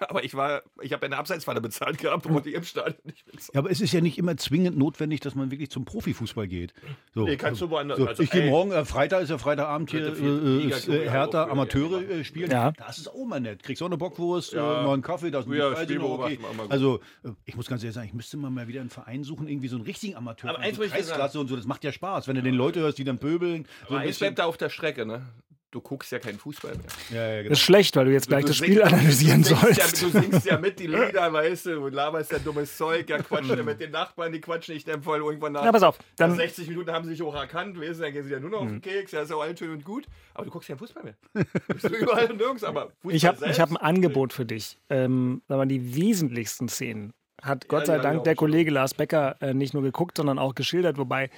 [0.09, 3.55] Aber ich war, ich habe eine Abseitsfalle bezahlt gehabt, wo die im Stadion nicht bezahlt.
[3.55, 6.73] Ja, aber es ist ja nicht immer zwingend notwendig, dass man wirklich zum Profifußball geht.
[7.15, 7.25] So.
[7.25, 7.99] Nee, kannst du woanders.
[7.99, 11.45] So, also, ich gehe morgen, äh, Freitag ist ja Freitagabend hier, äh, äh, äh, Hertha,
[11.45, 12.09] Amateure ja.
[12.09, 12.51] äh, spielen.
[12.51, 12.73] Ja.
[12.73, 13.63] Das ist auch mal nett.
[13.63, 14.81] Kriegst auch eine Bockwurst, Ja.
[14.81, 16.39] äh, mal einen Kaffee, das ist Ja, noch okay.
[16.69, 19.49] Also, äh, ich muss ganz ehrlich sagen, ich müsste mal mal wieder einen Verein suchen,
[19.49, 20.51] irgendwie so einen richtigen Amateur.
[20.51, 21.19] Aber eins so muss ich dir sagen.
[21.21, 23.67] Kreisklasse und so, das macht ja Spaß, wenn du den Leute hörst, die dann pöbeln.
[23.83, 24.27] So aber ein bisschen.
[24.27, 25.27] bleibt da auf der Strecke, ne?
[25.73, 26.85] Du guckst ja keinen Fußball mehr.
[27.11, 27.51] Ja, ja, genau.
[27.51, 30.03] Das ist schlecht, weil du jetzt gleich Du das singst- Spiel analysieren du singst sollst.
[30.03, 33.19] Ja, du singst ja mit die Lieder, weißt du, und laberst ja dummes Zeug, ja
[33.19, 35.63] quatschen ja mit den Nachbarn, die quatschen nicht dann voll irgendwann nach.
[35.65, 36.37] Na, pass auf, nach dann- Hm.
[36.39, 38.61] 60 Minuten haben sie sich auch erkannt, weißt du, dann gehen sie ja nur noch
[38.63, 40.77] auf den Keks, ja, ist ja auch alles schön und gut, aber du guckst ja
[40.77, 41.15] Fußball mehr.
[41.35, 44.79] Du bist überall und nirgends, aber Fußball Ich habe hab ein Angebot für dich.
[44.89, 48.37] Ähm, sagen wir, die wesentlichsten Szenen hat Gott die sei Dank der schon.
[48.37, 51.31] Kollege Lars Becker äh, nicht nur geguckt, sondern auch geschildert, wobei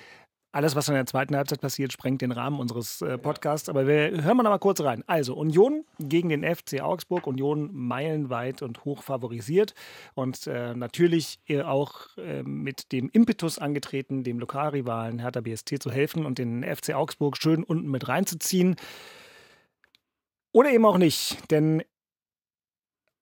[0.53, 3.71] alles, was in der zweiten Halbzeit passiert, sprengt den Rahmen unseres äh, Podcasts.
[3.71, 5.03] Aber wir hören noch mal kurz rein.
[5.07, 7.27] Also Union gegen den FC Augsburg.
[7.27, 9.75] Union meilenweit und hoch favorisiert.
[10.15, 15.91] Und äh, natürlich äh, auch äh, mit dem Impetus angetreten, dem Lokalrivalen Hertha BSC zu
[15.91, 18.77] helfen und den FC Augsburg schön unten mit reinzuziehen.
[20.53, 21.83] Oder eben auch nicht, denn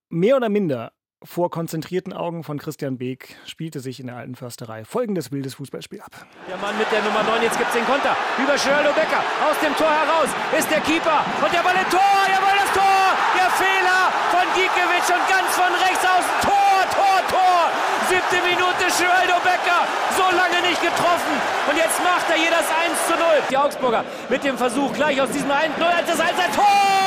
[0.09, 4.85] mehr oder minder vor konzentrierten Augen von Christian Beek spielte sich in der alten Försterei
[4.85, 6.13] folgendes wildes Fußballspiel ab.
[6.49, 8.17] Der Mann mit der Nummer 9, jetzt gibt's den Konter.
[8.41, 11.21] Über Geraldo Becker, aus dem Tor heraus, ist der Keeper.
[11.45, 13.05] Und der Ball im Tor, jawohl, das Tor!
[13.37, 16.35] Der Fehler von Gikiewicz und ganz von rechts außen.
[16.41, 17.61] Tor, Tor, Tor!
[18.09, 19.85] Siebte Minute, Geraldo Becker,
[20.17, 21.37] so lange nicht getroffen.
[21.69, 23.21] Und jetzt macht er hier das 1 zu 0.
[23.51, 27.00] Die Augsburger mit dem Versuch gleich aus diesem 1 0 als das 1 Tor!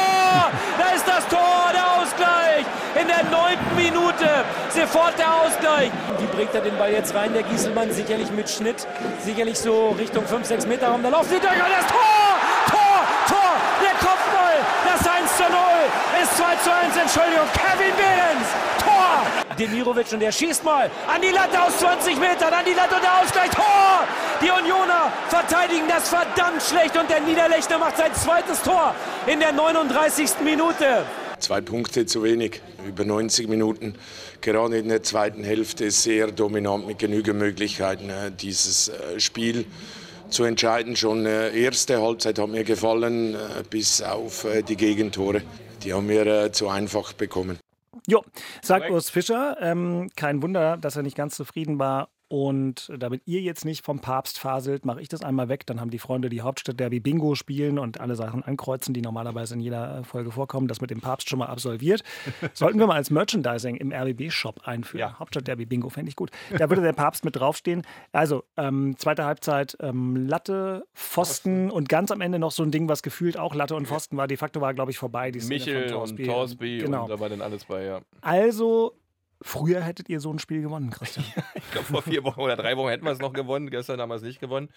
[0.77, 2.65] Da ist das Tor, der Ausgleich.
[2.99, 4.27] In der neunten Minute
[4.69, 5.91] sofort der Ausgleich.
[6.19, 7.91] Wie bringt er den Ball jetzt rein, der Gieselmann?
[7.91, 8.87] Sicherlich mit Schnitt,
[9.23, 11.01] sicherlich so Richtung 5, 6 Meter Raum.
[11.03, 12.33] Da sie durch und das Tor!
[12.69, 12.99] Tor!
[13.27, 13.53] Tor!
[13.81, 14.57] Der Kopfball!
[14.85, 15.51] Das 1 zu 0
[16.21, 16.97] ist 2 zu 1.
[16.97, 18.82] Entschuldigung, Kevin Behrens!
[19.03, 19.55] Tor!
[19.57, 23.03] Demirovic und der schießt mal an die Latte aus 20 Metern, an die Latte und
[23.03, 23.49] der Ausgleich.
[23.49, 24.07] Tor!
[24.41, 28.95] Die Unioner verteidigen das verdammt schlecht und der Niederlechner macht sein zweites Tor
[29.27, 30.39] in der 39.
[30.43, 31.05] Minute.
[31.39, 33.95] Zwei Punkte zu wenig, über 90 Minuten.
[34.41, 39.65] Gerade in der zweiten Hälfte sehr dominant mit genügend Möglichkeiten, äh, dieses äh, Spiel
[40.29, 40.95] zu entscheiden.
[40.95, 43.35] Schon äh, erste Halbzeit hat mir gefallen,
[43.69, 45.41] bis auf die Gegentore.
[45.83, 47.59] Die haben wir zu einfach bekommen.
[48.07, 48.23] Jo,
[48.61, 49.57] sagt Urs Fischer.
[49.61, 52.09] Ähm, kein Wunder, dass er nicht ganz zufrieden war.
[52.33, 55.67] Und damit ihr jetzt nicht vom Papst faselt, mache ich das einmal weg.
[55.67, 59.59] Dann haben die Freunde die Hauptstadt-Derby Bingo spielen und alle Sachen ankreuzen, die normalerweise in
[59.59, 60.67] jeder äh, Folge vorkommen.
[60.67, 62.03] Das mit dem Papst schon mal absolviert.
[62.55, 65.01] Sollten wir mal als Merchandising im RBB-Shop einführen.
[65.01, 65.19] Ja.
[65.19, 66.31] Hauptstadt-Derby Bingo fände ich gut.
[66.57, 67.83] Da würde der Papst mit draufstehen.
[68.13, 72.89] Also, ähm, zweite Halbzeit ähm, Latte, Pfosten und ganz am Ende noch so ein Ding,
[72.89, 74.25] was gefühlt auch Latte und Pfosten war.
[74.25, 75.29] De facto war, glaube ich, vorbei.
[75.29, 77.03] Die Szene Michel von und Torsby Genau.
[77.03, 78.01] und da war dann alles bei, ja.
[78.21, 78.95] Also,
[79.43, 81.25] früher hättet ihr so ein Spiel gewonnen, Christian.
[81.55, 83.69] Ich glaube, vor vier Wochen oder drei Wochen hätten wir es noch gewonnen.
[83.69, 84.69] Gestern haben wir es nicht gewonnen.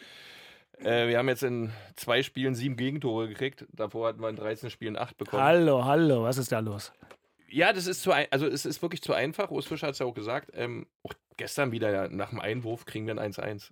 [0.78, 3.66] Äh, wir haben jetzt in zwei Spielen sieben Gegentore gekriegt.
[3.72, 5.42] Davor hatten wir in 13 Spielen acht bekommen.
[5.42, 6.92] hallo, hallo, was ist da los?
[7.48, 9.50] Ja, das ist zu ein, also es ist wirklich zu einfach.
[9.50, 10.50] Urs Fischer hat es ja auch gesagt.
[10.54, 13.70] Ähm, auch gestern wieder ja, nach dem Einwurf kriegen wir ein 1-1.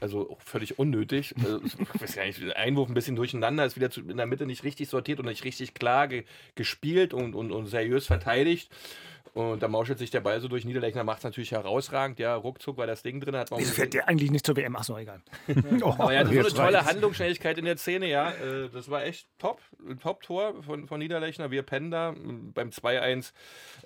[0.00, 1.34] Also auch völlig unnötig.
[1.42, 4.46] Also, ich weiß gar nicht, Einwurf ein bisschen durcheinander, ist wieder zu, in der Mitte
[4.46, 8.70] nicht richtig sortiert und nicht richtig klar ge, gespielt und, und, und seriös verteidigt.
[9.34, 10.64] Und da mauschelt sich der Ball so durch.
[10.64, 12.18] Niederlechner macht es natürlich herausragend.
[12.18, 13.36] Ja, ruckzuck war das Ding drin.
[13.36, 14.76] Hat man Das fällt dir eigentlich nicht zur WM.
[14.76, 15.20] Achso, egal.
[15.48, 16.84] aber ja, das war eine Jetzt tolle.
[16.84, 18.30] Handlungsschnelligkeit in der Szene, ja.
[18.30, 19.60] Äh, Das war echt top.
[19.88, 21.50] Ein Top-Tor von, von Niederlechner.
[21.50, 22.14] Wir pennen da
[22.54, 23.32] beim 2-1.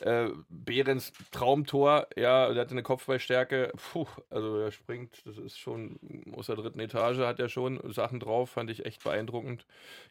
[0.00, 3.72] Äh, Behrens Traumtor, ja, der hatte eine Kopfballstärke.
[3.92, 5.98] Puh, also er springt, das ist schon
[6.36, 9.64] aus der dritten Etage, hat er schon Sachen drauf, fand ich echt beeindruckend.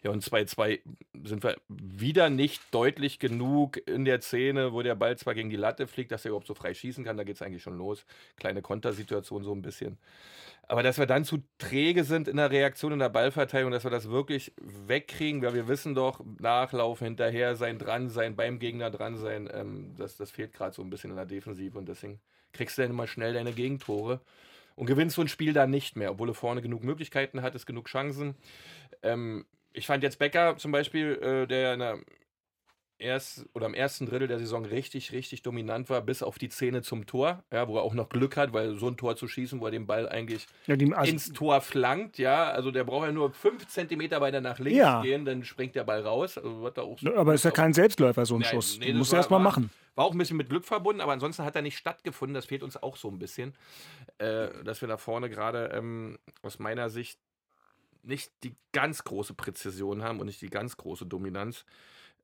[0.04, 0.80] Ja, und 2-2
[1.24, 5.56] sind wir wieder nicht deutlich genug in der Szene, wo der Ball zwar gegen die
[5.56, 8.06] Latte fliegt, dass er überhaupt so frei schießen kann, da geht es eigentlich schon los.
[8.38, 9.98] Kleine Kontersituation so ein bisschen.
[10.68, 13.92] Aber dass wir dann zu träge sind in der Reaktion, in der Ballverteilung, dass wir
[13.92, 14.54] das wirklich
[14.88, 19.94] wegkriegen, weil wir wissen doch, nachlaufen, hinterher sein, dran sein, beim Gegner dran sein, ähm,
[19.98, 22.20] das, das fehlt gerade so ein bisschen in der Defensive und deswegen
[22.54, 24.22] kriegst du dann immer schnell deine Gegentore
[24.76, 27.88] und gewinnst so ein Spiel dann nicht mehr, obwohl du vorne genug Möglichkeiten hattest, genug
[27.88, 28.36] Chancen.
[29.04, 32.00] Ähm, ich fand jetzt Becker zum Beispiel, äh, der in der
[33.02, 36.82] erst oder im ersten Drittel der Saison richtig, richtig dominant war, bis auf die Szene
[36.82, 39.60] zum Tor, ja, wo er auch noch Glück hat, weil so ein Tor zu schießen,
[39.60, 43.12] wo er den Ball eigentlich Ja, also, ins Tor flankt, ja, also der braucht ja
[43.12, 45.02] nur fünf Zentimeter weiter nach links Ja.
[45.02, 46.38] gehen, dann springt der Ball raus.
[46.38, 48.78] Also wird er auch so, aber ist ja kein Selbstläufer, so ein Nein, Schuss.
[48.80, 49.70] nee, Den das musst du war- erst mal war- machen.
[49.96, 52.34] War auch ein bisschen mit Glück verbunden, aber ansonsten hat er nicht stattgefunden.
[52.34, 53.54] Das fehlt uns auch so ein bisschen.
[54.20, 57.20] Äh, dass wir da vorne gerade ähm, aus meiner Sicht
[58.04, 61.66] nicht die ganz große Präzision haben und nicht die ganz große Dominanz.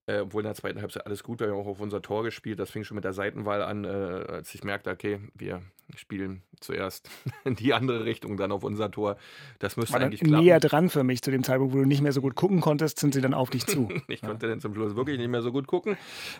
[0.07, 2.23] Äh, obwohl in der zweiten Halbzeit alles gut war, wir haben auch auf unser Tor
[2.23, 2.59] gespielt.
[2.59, 5.61] Das fing schon mit der Seitenwahl an, äh, als ich merkte, okay, wir
[5.97, 7.09] spielen zuerst
[7.43, 9.17] in die andere Richtung, dann auf unser Tor.
[9.59, 10.45] Das müsste War eigentlich klappen.
[10.45, 12.99] näher dran für mich zu dem Zeitpunkt, wo du nicht mehr so gut gucken konntest,
[12.99, 13.89] sind sie dann auf dich zu.
[14.07, 15.97] Ich konnte dann zum Schluss wirklich nicht mehr so gut gucken.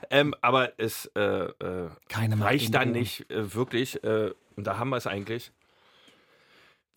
[0.09, 4.01] Ähm, aber es äh, äh, reicht dann nicht äh, wirklich.
[4.03, 5.51] Äh, und da haben wir es eigentlich.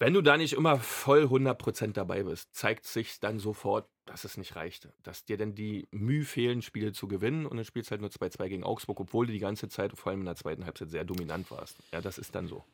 [0.01, 4.39] Wenn du da nicht immer voll 100% dabei bist, zeigt sich dann sofort, dass es
[4.39, 4.89] nicht reicht.
[5.03, 8.09] Dass dir dann die Mühe fehlen, Spiele zu gewinnen und dann spielst du halt nur
[8.09, 11.05] 2-2 gegen Augsburg, obwohl du die ganze Zeit, vor allem in der zweiten Halbzeit, sehr
[11.05, 11.77] dominant warst.
[11.93, 12.65] Ja, das ist dann so.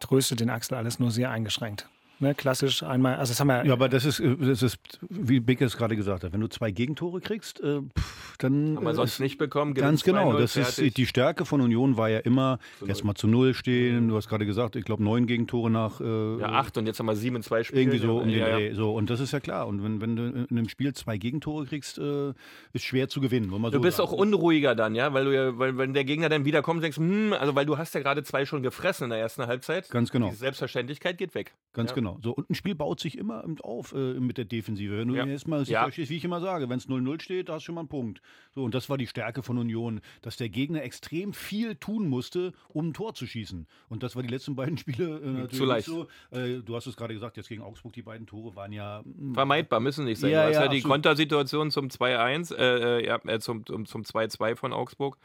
[0.00, 1.88] Tröstet den Axel alles nur sehr eingeschränkt.
[2.20, 3.66] Ne, klassisch einmal, also das haben wir.
[3.66, 4.78] Ja, aber das ist, äh, das ist
[5.10, 8.76] wie Beke es gerade gesagt hat, wenn du zwei Gegentore kriegst, äh, pff, dann.
[8.76, 9.74] Haben wir äh, sonst nicht bekommen.
[9.74, 10.32] Ganz genau.
[10.34, 10.86] 2-0, Das fertig.
[10.86, 14.08] ist die Stärke von Union war ja immer erstmal zu null stehen.
[14.08, 16.00] Du hast gerade gesagt, ich glaube neun Gegentore nach.
[16.00, 17.80] Äh, Ja, acht und jetzt haben wir sieben in zwei Spielen.
[17.82, 18.56] Irgendwie so um den ja, ja.
[18.56, 18.74] Dreh.
[18.74, 19.66] So, und das ist ja klar.
[19.66, 22.32] Und wenn, wenn du in einem Spiel zwei Gegentore kriegst, äh,
[22.72, 23.50] ist schwer zu gewinnen.
[23.50, 24.08] Du so bist sagen.
[24.08, 27.02] auch unruhiger dann, ja, weil du ja, weil wenn der Gegner dann wiederkommt, denkst du,
[27.02, 29.90] hm, also weil du hast ja gerade zwei schon gefressen in der ersten Halbzeit.
[29.90, 30.30] Ganz genau.
[30.30, 31.52] Die Selbstverständlichkeit geht weg.
[31.72, 31.94] Ganz Ja.
[31.96, 32.03] genau.
[32.22, 34.98] So, und ein Spiel baut sich immer auf äh, mit der Defensive.
[34.98, 35.26] Wenn du Ja.
[35.26, 35.90] erstmal sicher Ja.
[35.92, 37.88] stehst, wie ich immer sage, wenn es 0-0 steht, da hast du schon mal einen
[37.88, 38.20] Punkt.
[38.54, 42.52] So, und das war die Stärke von Union, dass der Gegner extrem viel tun musste,
[42.68, 43.66] um ein Tor zu schießen.
[43.88, 45.86] Und das war die letzten beiden Spiele äh, natürlich Zu leicht.
[45.86, 46.06] so.
[46.30, 49.02] Äh, du hast es gerade gesagt, jetzt gegen Augsburg, die beiden Tore waren ja.
[49.04, 50.30] mm, Vermeidbar, müssen nicht sein.
[50.30, 50.82] Ja, ja, ja, die.
[50.82, 55.18] Kontersituation zum 2-1, äh, äh, ja, äh, zum, zum 2-2 von Augsburg.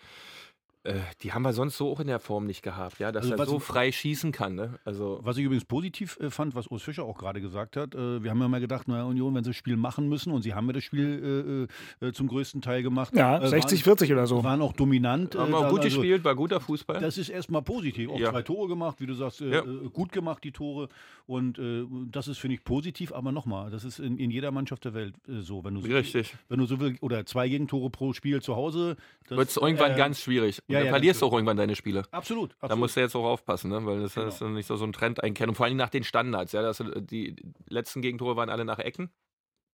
[0.83, 3.35] Äh, die haben wir sonst so auch in der Form nicht gehabt, ja, dass Also
[3.35, 4.55] er so frei schießen kann.
[4.55, 4.79] Ne?
[4.85, 8.23] Also, Was ich übrigens positiv äh, fand, was Urs Fischer auch gerade gesagt hat, äh,
[8.23, 10.53] wir haben ja mal gedacht, naja, Union, wenn sie das Spiel machen müssen, und sie
[10.53, 11.67] haben ja das Spiel
[12.01, 13.13] äh, äh, zum größten Teil gemacht.
[13.13, 14.41] Ja, äh, 60, waren, 40 oder so.
[14.45, 15.35] waren auch dominant.
[15.35, 17.01] haben äh, wir auch gut also- gespielt, war guter Fußball.
[17.01, 18.09] Das ist erstmal positiv.
[18.11, 18.29] Auch Ja.
[18.31, 19.59] zwei Tore gemacht, wie du sagst, äh, Ja.
[19.63, 20.87] äh, gut gemacht, die Tore.
[21.27, 23.11] Und äh, das ist, finde ich, positiv.
[23.11, 25.63] Aber nochmal, das ist in, in jeder Mannschaft der Welt äh, so.
[25.65, 26.35] Wenn du so, Richtig.
[26.47, 28.95] Wenn du so will, oder zwei Gegentore pro Spiel zu Hause.
[29.27, 30.61] Wird es irgendwann äh, ganz schwierig.
[30.69, 32.03] Und ja, dann ja, verlierst du auch irgendwann deine Spiele.
[32.11, 32.51] Absolut.
[32.51, 32.79] Da absolut.
[32.79, 33.83] musst du jetzt auch aufpassen, ne?
[33.85, 34.27] weil das Genau.
[34.27, 35.49] ist nicht so, so ein Trend einkehren.
[35.49, 36.51] Und vor allem nach den Standards.
[36.51, 36.61] Ja?
[36.61, 37.35] Das, die
[37.67, 39.09] letzten Gegentore waren alle nach Ecken,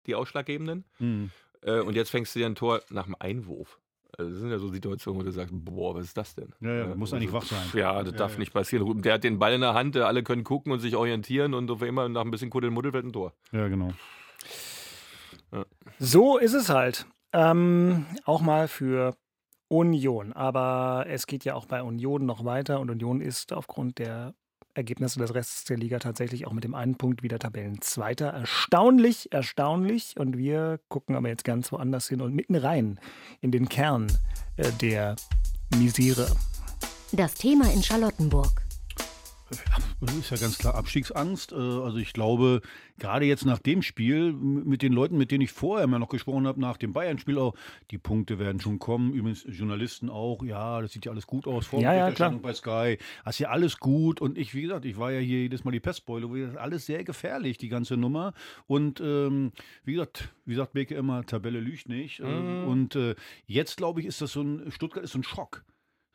[0.07, 0.85] die ausschlaggebenden.
[1.01, 1.31] Mhm.
[1.63, 3.81] Äh, und jetzt fängst du dir ein Tor nach dem Einwurf.
[4.17, 6.55] Also das sind ja so Situationen, wo du sagst, boah, was ist das denn?
[6.61, 7.67] Ja, ja, muss eigentlich also, wach sein.
[7.81, 8.39] Ja, das Ja, darf ja.
[8.39, 9.03] nicht passieren.
[9.03, 11.83] Der hat den Ball in der Hand, alle können gucken und sich orientieren und auf
[11.83, 13.33] einmal nach ein bisschen Kuddelmuddel wird ein Tor.
[13.51, 13.91] Ja, genau.
[15.99, 17.07] So ist es halt.
[17.33, 19.17] Ähm, auch mal für
[19.75, 20.33] Union.
[20.33, 24.35] Aber es geht ja auch bei Union noch weiter und Union ist aufgrund der
[24.75, 28.27] Ergebnisse des Restes der Liga tatsächlich auch mit dem einen Punkt wieder Tabellenzweiter.
[28.27, 30.15] Erstaunlich, erstaunlich.
[30.19, 32.99] Und wir gucken aber jetzt ganz woanders hin und mitten rein
[33.41, 34.07] in den Kern
[34.57, 35.17] äh, der
[35.77, 36.29] Misere.
[37.13, 38.63] Das Thema in Charlottenburg.
[40.01, 41.53] Das ist ja ganz klar Abstiegsangst.
[41.53, 42.61] Äh, Also ich glaube,
[42.99, 46.47] gerade jetzt nach dem Spiel, mit den Leuten, mit denen ich vorher mal noch gesprochen
[46.47, 47.55] habe, nach dem Bayern-Spiel auch,
[47.90, 49.12] die Punkte werden schon kommen.
[49.14, 51.69] Übrigens Journalisten auch, ja, das sieht ja alles gut aus.
[51.73, 52.33] Ja, ja, klar.
[52.33, 52.99] Bei Sky.
[53.25, 54.21] Das ist ja alles gut.
[54.21, 56.29] Und ich, wie gesagt, ich war ja hier jedes Mal die Pestbeule.
[56.29, 58.35] wo gesagt, Alles sehr gefährlich, die ganze Nummer.
[58.67, 59.53] Und ähm,
[59.85, 62.21] wie gesagt, wie sagt Beke immer, Tabelle lügt nicht.
[62.21, 62.67] Äh, Mhm.
[62.69, 63.14] Und äh,
[63.47, 65.64] jetzt, glaube ich, ist das so ein, Stuttgart ist so ein Schock.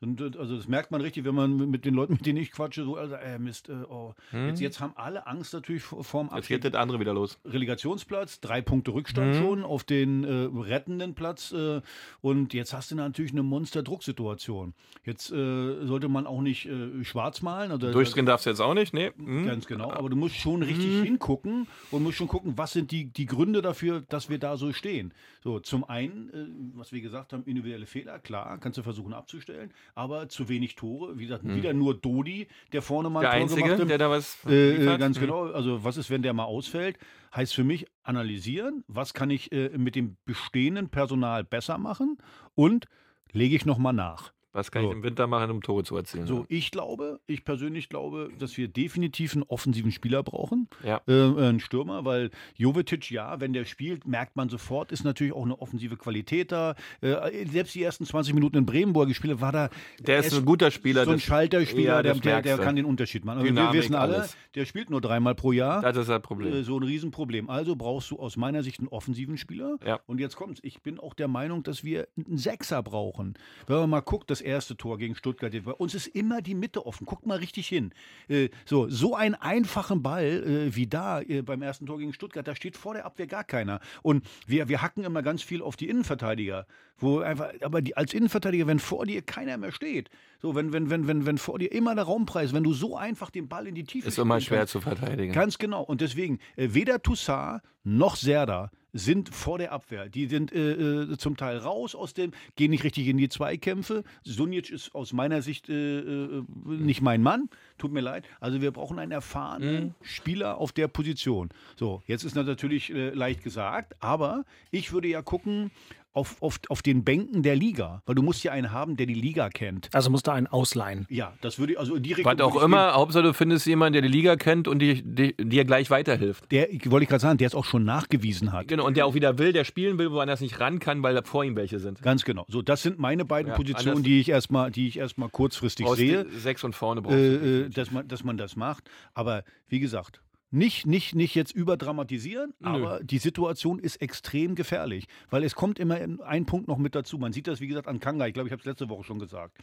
[0.01, 2.85] Und, also das merkt man richtig, wenn man mit den Leuten, mit denen ich quatsche,
[2.85, 4.13] so, also, äh, Mist, äh, oh.
[4.31, 6.61] Jetzt, jetzt haben alle Angst natürlich vor- vorm Jetzt Abschied.
[6.61, 7.37] geht das andere wieder los.
[7.45, 11.51] Relegationsplatz, drei Punkte Rückstand schon auf den äh, rettenden Platz.
[11.51, 11.81] Äh,
[12.21, 14.73] und jetzt hast du natürlich eine Monster-Drucksituation.
[15.05, 17.71] Jetzt äh, sollte man auch nicht äh, schwarz malen.
[17.71, 19.11] Oder, Durchdrehen darfst du jetzt auch nicht, nee.
[19.17, 19.45] Hm.
[19.45, 23.05] Ganz genau, aber du musst schon richtig hingucken und musst schon gucken, was sind die,
[23.05, 25.13] die Gründe dafür, dass wir da so stehen.
[25.43, 29.71] So, zum einen, äh, was wir gesagt haben, individuelle Fehler, klar, kannst du versuchen abzustellen,
[29.95, 31.17] aber zu wenig Tore.
[31.17, 33.89] Wie gesagt, wieder nur Dodi, der vorne mal Der Tor Einzige, gemacht hat.
[33.89, 35.21] der da was Äh, äh, ganz Hm.
[35.25, 35.43] genau.
[35.51, 36.97] Also, was ist, wenn der mal ausfällt?
[37.35, 42.17] Heißt für mich analysieren, was kann ich äh, mit dem bestehenden Personal besser machen
[42.55, 42.87] und
[43.31, 44.33] lege ich nochmal nach.
[44.51, 44.89] Was kann So.
[44.89, 46.25] ich im Winter machen, um Tore zu erzielen?
[46.25, 50.67] So, ich glaube, ich persönlich glaube, dass wir definitiv einen offensiven Spieler brauchen.
[50.83, 51.01] Ja.
[51.07, 55.43] Äh, einen Stürmer, weil Jovetic, ja, wenn der spielt, merkt man sofort, ist natürlich auch
[55.45, 56.75] eine offensive Qualität da.
[57.01, 59.69] Äh, selbst die ersten 20 Minuten in Bremen, wo er gespielt hat, war da.
[59.99, 63.25] Der ist ein guter Spieler, So ein Schalterspieler, Ja, der, der, der kann den Unterschied
[63.25, 63.39] machen.
[63.39, 64.37] Also wir Dynamik, wissen alle, alles.
[64.55, 65.81] der spielt nur dreimal pro Jahr.
[65.81, 66.53] Das ist das Problem.
[66.53, 67.49] Äh, So ein Riesenproblem.
[67.49, 69.77] Also brauchst du aus meiner Sicht einen offensiven Spieler.
[69.85, 69.99] Ja.
[70.07, 70.59] Und jetzt kommt's.
[70.63, 73.35] Ich bin auch der Meinung, dass wir einen Sechser brauchen.
[73.67, 76.85] Wenn man mal guckt, das erste Tor gegen Stuttgart, bei uns ist immer die Mitte
[76.85, 77.05] offen.
[77.05, 77.91] Guckt mal richtig hin.
[78.27, 82.47] Äh, so, so einen einfachen Ball äh, wie da äh, beim ersten Tor gegen Stuttgart,
[82.47, 83.79] da steht vor der Abwehr gar keiner.
[84.01, 86.65] Und wir, wir hacken immer ganz viel auf die Innenverteidiger.
[86.97, 90.09] Wo einfach, aber die, als Innenverteidiger, wenn vor dir keiner mehr steht,
[90.41, 93.29] so wenn, wenn, wenn, wenn, wenn vor dir immer der Raumpreis, wenn du so einfach
[93.29, 95.31] den Ball in die Tiefe Ist immer schwer kannst, zu verteidigen.
[95.31, 95.81] Ganz genau.
[95.81, 100.09] Und deswegen, weder Toussaint noch Serda sind vor der Abwehr.
[100.09, 104.03] Die sind äh, äh, zum Teil raus aus dem, gehen nicht richtig in die Zweikämpfe.
[104.23, 107.49] Sunic ist aus meiner Sicht äh, äh, nicht mein Mann.
[107.77, 108.25] Tut mir leid.
[108.39, 111.49] Also wir brauchen einen erfahrenen Spieler auf der Position.
[111.75, 115.71] So, jetzt ist das natürlich äh, leicht gesagt, aber ich würde ja gucken,
[116.13, 118.01] auf, auf, auf den Bänken der Liga.
[118.05, 119.89] Weil du musst ja einen haben, der die Liga kennt.
[119.93, 121.05] Also musst du einen ausleihen.
[121.09, 124.01] Ja, das würde ich, also in die Was auch immer, Hauptsache du findest jemanden, der
[124.01, 126.51] die Liga kennt und die, die, dir gleich weiterhilft.
[126.51, 128.67] Der, wollte ich gerade sagen, der es auch schon nachgewiesen hat.
[128.67, 131.21] Genau, und der auch wieder will, der spielen will, woanders nicht ran kann, weil da
[131.21, 132.01] vor ihm welche sind.
[132.01, 132.45] Ganz genau.
[132.47, 136.25] So, das sind meine beiden Ja, Positionen, die ich erstmal, die ich erstmal kurzfristig sehe.
[136.25, 137.65] die Sechs und vorne brauchst äh, du.
[137.65, 138.89] äh, dass, man, dass man das macht.
[139.13, 145.43] Aber wie gesagt, nicht, nicht, nicht jetzt überdramatisieren, aber die Situation ist extrem gefährlich, weil
[145.43, 147.17] es kommt immer in- ein Punkt noch mit dazu.
[147.17, 148.25] Man sieht das, wie gesagt, an Kanga.
[148.27, 149.57] Ich glaube, ich habe es letzte Woche schon gesagt.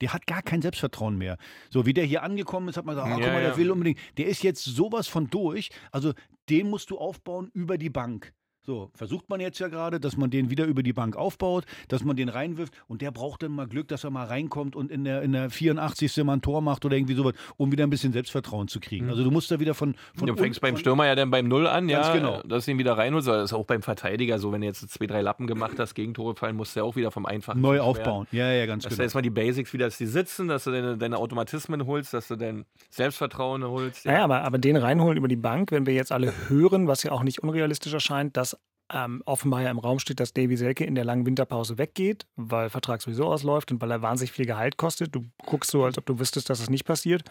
[0.00, 1.38] Der hat gar kein Selbstvertrauen mehr.
[1.70, 3.56] So wie der hier angekommen ist, hat man gesagt, ah, Ja, guck mal, der ja.
[3.56, 3.98] will unbedingt.
[4.16, 5.70] Der ist jetzt sowas von durch.
[5.90, 6.12] Also
[6.48, 8.32] den musst du aufbauen über die Bank.
[8.68, 12.04] So, versucht man jetzt ja gerade, dass man den wieder über die Bank aufbaut, dass
[12.04, 15.04] man den reinwirft und der braucht dann mal Glück, dass er mal reinkommt und in
[15.04, 16.14] der, in der 84.
[16.22, 19.08] mal ein Tor macht oder irgendwie sowas, um wieder ein bisschen Selbstvertrauen zu kriegen.
[19.08, 19.94] Also du musst da wieder von.
[20.14, 22.42] von Du fängst beim von- Stürmer ja dann beim Null an, Ganz ja, genau.
[22.42, 23.26] dass du ihn wieder reinholst.
[23.26, 26.34] Das ist auch beim Verteidiger so, wenn du jetzt zwei, drei Lappen gemacht hast, Gegentore
[26.34, 28.26] fallen, musst du ja auch wieder vom Einfachen Neu aufbauen.
[28.32, 29.04] Ja, ja, ganz Dass du genau.
[29.04, 32.36] erstmal die Basics wieder, dass die sitzen, dass du deine, deine Automatismen holst, dass du
[32.36, 34.04] dein Selbstvertrauen holst.
[34.04, 37.12] Naja, aber, aber den reinholen über die Bank, wenn wir jetzt alle hören, was ja
[37.12, 38.57] auch nicht unrealistisch erscheint, dass
[38.92, 42.70] ähm, offenbar ja im Raum steht, dass Davy Selke in der langen Winterpause weggeht, weil
[42.70, 45.14] Vertrag sowieso ausläuft und weil er wahnsinnig viel Gehalt kostet.
[45.14, 47.22] Du guckst so, als ob du wüsstest, dass es nicht passiert.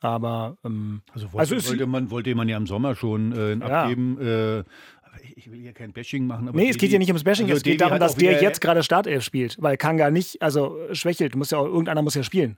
[0.00, 3.54] Aber ähm, Also, wollte, Also ist- wollte, man, wollte man ja im Sommer schon äh,
[3.56, 3.82] Ja.
[3.82, 4.18] abgeben.
[4.20, 4.64] Äh,
[5.36, 6.48] ich will hier kein Bashing machen.
[6.48, 8.60] Aber nee, es geht ja nicht ums Bashing, also es geht darum, dass der jetzt
[8.60, 12.56] gerade Startelf spielt, weil Kanga nicht, also schwächelt, muss ja auch, irgendeiner muss ja spielen.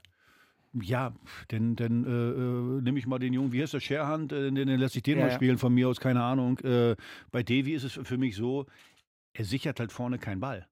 [0.81, 1.13] Ja,
[1.49, 4.55] dann, dann äh, äh, nehme ich mal den Jungen, wie heißt der, Scherhand, äh, den,
[4.55, 6.57] den lasse ich den Ja, mal spielen, von mir aus, keine Ahnung.
[6.59, 6.95] Äh,
[7.31, 8.65] bei Davy ist es für mich so,
[9.33, 10.67] er sichert halt vorne keinen Ball.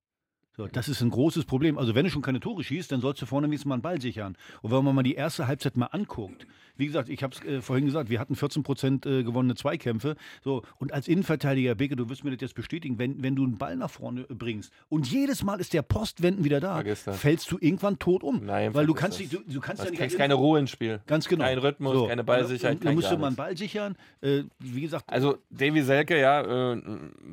[0.57, 1.77] So, das ist ein großes Problem.
[1.77, 4.01] Also wenn du schon keine Tore schießt, dann sollst du vorne wenigstens mal einen Ball
[4.01, 4.35] sichern.
[4.61, 6.45] Und wenn man mal die erste Halbzeit mal anguckt,
[6.77, 10.15] wie gesagt, ich habe es äh, vorhin gesagt, wir hatten 14 Prozent äh, gewonnene Zweikämpfe.
[10.43, 13.57] So, und als Innenverteidiger, Beke, du wirst mir das jetzt bestätigen, wenn, wenn du einen
[13.57, 16.83] Ball nach vorne äh, bringst und jedes Mal ist der Postwenden wieder da,
[17.13, 18.43] fällst du irgendwann tot um.
[18.45, 21.01] Nein, weil du kannst, du, du kannst Du ja nicht keine Ruhe ins Spiel.
[21.07, 21.45] Ganz genau.
[21.45, 23.35] Kein Rhythmus, keine Ballsicherheit, Da kein musst du mal einen.
[23.35, 23.95] Ball sichern.
[24.21, 26.81] Äh, wie gesagt, Also Davy Selke, ja, äh,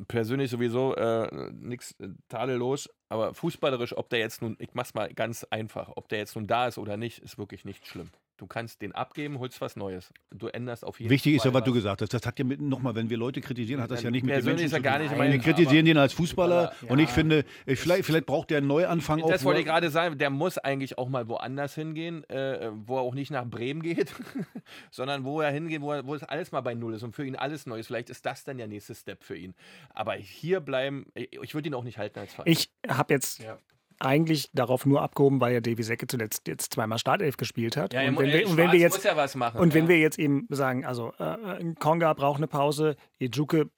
[0.07, 1.95] persönlich sowieso äh, nichts
[2.27, 6.35] tadellos, aber fußballerisch, ob der jetzt nun, ich mach's mal ganz einfach, ob der jetzt
[6.35, 8.11] nun da ist oder nicht, ist wirklich nicht schlimm.
[8.39, 10.13] Du kannst den abgeben, holst was Neues.
[10.31, 12.13] Du änderst auf jeden wichtig ist ja, Fall was du gesagt hast.
[12.13, 14.61] Das hat ja mit, nochmal, wenn wir Leute kritisieren, hat das ja nicht mit Persönlich
[14.61, 17.09] Menschen ist er zu gar nicht Wir mein- kritisieren den als Fußballer Fußballer, und ich
[17.09, 17.13] ja.
[17.15, 19.29] finde, äh, vielleicht, vielleicht braucht der einen Neuanfang auch.
[19.29, 22.95] Das wo wollte ich gerade sagen, der muss eigentlich auch mal woanders hingehen, äh, wo
[22.95, 24.13] er auch nicht nach Bremen geht,
[24.89, 27.25] sondern wo er hingeht, wo, er, wo es alles mal bei Null ist und für
[27.25, 27.87] ihn alles Neues.
[27.87, 29.53] Vielleicht ist das dann der nächste Step für ihn.
[29.89, 32.49] Aber hier bleiben, ich, ich würde ihn auch nicht halten als Verein.
[32.49, 33.57] Ich habe jetzt Ja.
[33.99, 37.93] Eigentlich darauf nur abgehoben, weil ja Davy Säcke zuletzt jetzt zweimal Startelf gespielt hat.
[37.93, 39.89] Ja, und, wenn wir, und wenn wir jetzt muss ja was machen, und wenn ja.
[39.89, 43.69] wir jetzt eben sagen, also äh, Konga braucht eine Pause, Ejuke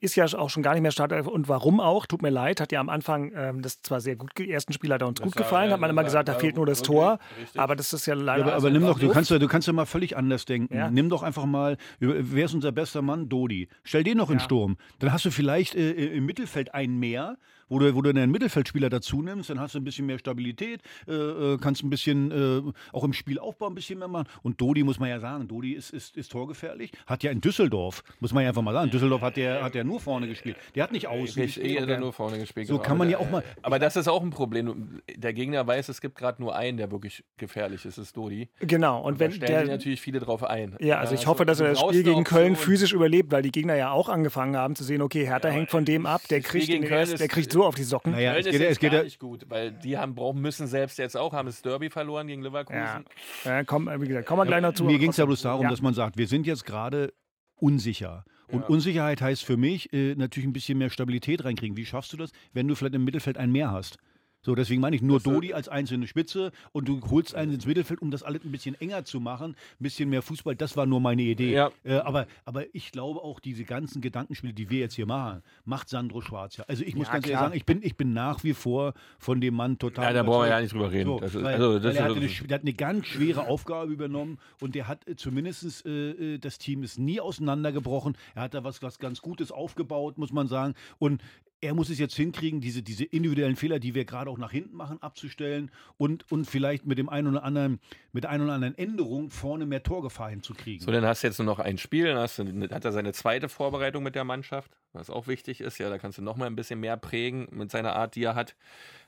[0.00, 2.06] ist ja auch schon gar nicht mehr Startelf und warum auch?
[2.06, 5.02] Tut mir leid, hat ja am Anfang ähm, das zwar sehr gut, ersten Spiel hat
[5.02, 6.78] er uns gut war- gefallen, ja, hat man das immer gesagt, da fehlt nur das
[6.78, 7.60] wirklich Tor, richtig.
[7.60, 9.48] aber das ist ja Ja, leider aber, aber also nimm doch, du kannst, ja- du
[9.48, 10.74] kannst ja mal völlig anders denken.
[10.74, 10.90] Ja.
[10.90, 13.28] Nimm doch einfach mal, wer ist unser bester Mann?
[13.28, 13.68] Dodi.
[13.84, 14.44] Stell den noch in Ja.
[14.44, 14.78] Sturm.
[15.00, 17.36] Dann hast du vielleicht äh, äh, im Mittelfeld einen mehr,
[17.68, 19.50] wo du, wo du einen Mittelfeldspieler dazu nimmst.
[19.50, 23.12] Dann hast du ein bisschen mehr Stabilität, äh, äh, kannst ein bisschen äh, auch im
[23.12, 24.26] Spielaufbau ein bisschen mehr machen.
[24.42, 26.92] Und Dodi muss man ja sagen, Dodi ist, ist, ist torgefährlich.
[27.06, 29.84] Hat ja in Düsseldorf, muss man ja einfach mal sagen, Düsseldorf hat der, hat der
[29.84, 30.56] nur vorne gespielt.
[30.74, 31.66] Der hat nicht außen Ich, gespielt.
[31.66, 32.66] ich hätte nur vorne gespielt.
[32.66, 32.84] So genau.
[32.86, 35.00] kann man ja Aber auch mal- der- Aber das ist auch ein Problem.
[35.14, 38.48] Der Gegner weiß, es gibt gerade nur einen, der wirklich gefährlich ist, das ist Dodi.
[38.60, 40.76] Genau, und da wenn stellen der sich natürlich viele drauf ein.
[40.80, 43.52] Ja, also ich also hoffe, dass er das Spiel gegen Köln physisch überlebt, weil die
[43.52, 46.68] Gegner ja auch angefangen haben zu sehen, okay, Hertha hängt von dem ab, der kriegt,
[46.68, 48.12] den Köln ersten, der kriegt so auf die Socken.
[48.12, 49.96] Naja, Köln es ist geht, ja- jetzt es geht gar ja, nicht gut, weil die
[49.98, 52.78] haben, brauchen, müssen selbst jetzt auch, haben das Derby verloren gegen Leverkusen.
[52.78, 53.02] Ja,
[53.44, 54.84] ja komm, wie gesagt, kommen wir gleich noch zu.
[54.84, 55.70] Mir ging es ja bloß darum, Ja.
[55.70, 57.12] dass man sagt, wir sind jetzt gerade
[57.56, 58.24] unsicher.
[58.48, 61.74] Und Unsicherheit heißt für mich äh, natürlich ein bisschen mehr Stabilität reinkriegen.
[61.76, 63.96] Wie schaffst du das, wenn du vielleicht im Mittelfeld ein mehr hast?
[64.44, 68.02] So, deswegen meine ich nur Dodi als einzelne Spitze und du holst einen ins Mittelfeld,
[68.02, 70.56] um das alles ein bisschen enger zu machen, ein bisschen mehr Fußball.
[70.56, 71.52] Das war nur meine Idee.
[71.52, 71.70] Ja.
[71.84, 75.88] Äh, aber, aber ich glaube auch, diese ganzen Gedankenspiele, die wir jetzt hier machen, macht
[75.88, 76.64] Sandro Schwarz ja.
[76.66, 77.44] Also ich muss Ja, ganz ehrlich klar.
[77.44, 80.06] sagen, ich bin, ich bin nach wie vor von dem Mann total.
[80.06, 81.06] Ja, da brauchen wir ja nicht drüber reden.
[81.06, 84.38] So, ist- weil, also, er, hatte so- eine, der hat eine ganz schwere Aufgabe übernommen
[84.60, 88.16] und der hat äh, zumindest äh, äh, das Team ist nie auseinandergebrochen.
[88.34, 90.74] Er hat da was, was ganz Gutes aufgebaut, muss man sagen.
[90.98, 91.22] Und
[91.62, 94.76] er muss es jetzt hinkriegen, diese, diese individuellen Fehler, die wir gerade auch nach hinten
[94.76, 97.78] machen, abzustellen und, und vielleicht mit dem einen oder anderen,
[98.12, 100.84] mit der oder anderen Änderung vorne mehr Torgefahr hinzukriegen.
[100.84, 103.12] So, dann hast du jetzt nur noch ein Spiel, dann hast du, hat er seine
[103.12, 104.72] zweite Vorbereitung mit der Mannschaft.
[104.92, 105.78] was auch wichtig ist.
[105.78, 108.34] Ja, da kannst du noch mal ein bisschen mehr prägen mit seiner Art, die er
[108.34, 108.56] hat.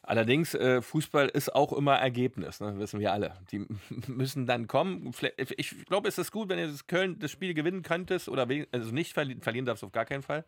[0.06, 2.78] Allerdings, äh, Fußball ist auch immer Ergebnis, ne?
[2.78, 3.32] wissen wir alle.
[3.50, 3.66] Die
[4.06, 5.12] müssen dann kommen.
[5.56, 8.92] Ich glaube, es ist gut, wenn du das Köln das Spiel gewinnen könntest oder also
[8.92, 10.44] nicht verli verlieren darfst auf gar keinen Fall.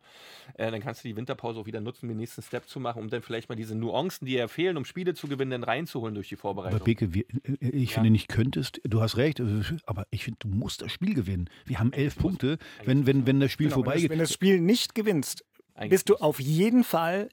[0.55, 3.01] Äh, dann kannst du die Winterpause auch wieder nutzen, um den nächsten Step zu machen,
[3.01, 6.15] um dann vielleicht mal diese Nuancen, die ja fehlen, um Spiele zu gewinnen, dann reinzuholen
[6.15, 6.77] durch die Vorbereitung.
[6.77, 7.95] Aber Beke, wir, äh, ich ja.
[7.95, 11.49] finde nicht könntest, du hast recht, äh, aber ich finde, du musst das Spiel gewinnen.
[11.65, 14.11] Wir haben elf Punkte, wenn, wenn, wenn das Spiel genau, vorbeigeht.
[14.11, 15.45] Wenn du das Spiel nicht gewinnst,
[15.89, 17.31] bist du auf jeden Fall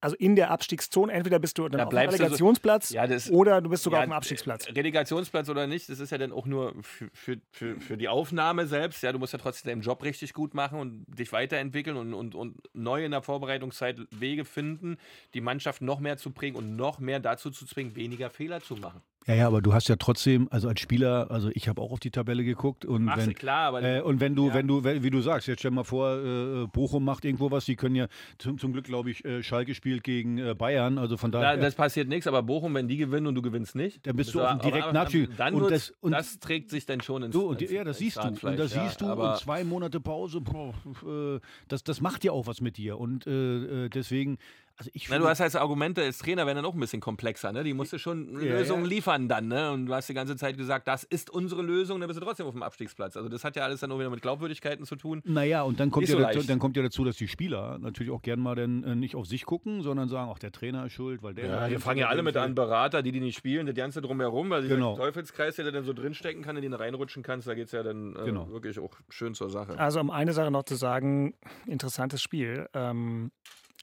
[0.00, 3.30] also in der Abstiegszone, entweder bist du dann da auf dem Relegationsplatz so, ja, das,
[3.30, 4.68] oder du bist sogar ja, auf dem Abstiegsplatz.
[4.68, 8.66] Relegationsplatz oder nicht, das ist ja dann auch nur für, für, für, für, die Aufnahme
[8.66, 9.02] selbst.
[9.02, 12.34] Ja, du musst ja trotzdem deinen Job richtig gut machen und dich weiterentwickeln und, und,
[12.34, 14.96] und neu in der Vorbereitungszeit Wege finden,
[15.34, 18.76] die Mannschaft noch mehr zu bringen und noch mehr dazu zu zwingen, weniger Fehler zu
[18.76, 19.02] machen.
[19.30, 22.00] Ja, ja, aber du hast ja trotzdem, also als Spieler, also ich habe auch auf
[22.00, 24.54] die Tabelle geguckt und Machst wenn, klar, aber äh, und wenn du, ja.
[24.54, 27.76] wenn du, wie du sagst, jetzt stell mal vor, äh, Bochum macht irgendwo was, die
[27.76, 28.08] können ja
[28.38, 31.56] zum, zum Glück, glaube ich, äh, Schalke spielt gegen äh, Bayern, also von daher.
[31.56, 34.34] Da, das passiert nichts, aber Bochum, wenn die gewinnen und du gewinnst nicht, dann bist
[34.34, 35.28] du auch direkt Nachspiel.
[35.36, 37.98] Dann und das, und das trägt sich dann schon ins, du, und, ins, Ja, das
[37.98, 40.74] siehst du und das ja, siehst du und zwei Monate Pause, boah,
[41.06, 44.38] äh, das, das macht ja auch was mit dir und äh, deswegen
[44.80, 47.52] also ich Na, du hast als Argumente als Trainer werden dann auch ein bisschen komplexer,
[47.52, 47.64] ne?
[47.64, 48.88] Die musst du schon ja, Lösungen ja.
[48.88, 49.70] liefern dann, ne?
[49.72, 52.46] Und du hast die ganze Zeit gesagt, das ist unsere Lösung, dann bist du trotzdem
[52.46, 53.14] auf dem Abstiegsplatz.
[53.14, 55.20] Also das hat ja alles dann auch wieder mit Glaubwürdigkeiten zu tun.
[55.26, 58.10] Naja, und dann kommt, ja, so dazu, dann kommt ja dazu, dass die Spieler natürlich
[58.10, 60.94] auch gern mal dann äh, nicht auf sich gucken, sondern sagen, ach, der Trainer ist
[60.94, 61.44] schuld, weil der.
[61.44, 64.48] Ja, wir fangen ja alle mit an, Berater, die die nicht spielen, das Ganze drumherum,
[64.48, 64.96] weil genau.
[64.96, 67.82] der Teufelskreis, der dann so drinstecken kann, in den reinrutschen kannst, da geht es ja
[67.82, 68.50] dann äh, genau.
[68.50, 69.78] wirklich auch schön zur Sache.
[69.78, 71.34] Also um eine Sache noch zu sagen,
[71.66, 72.66] interessantes Spiel.
[72.72, 73.30] Ähm,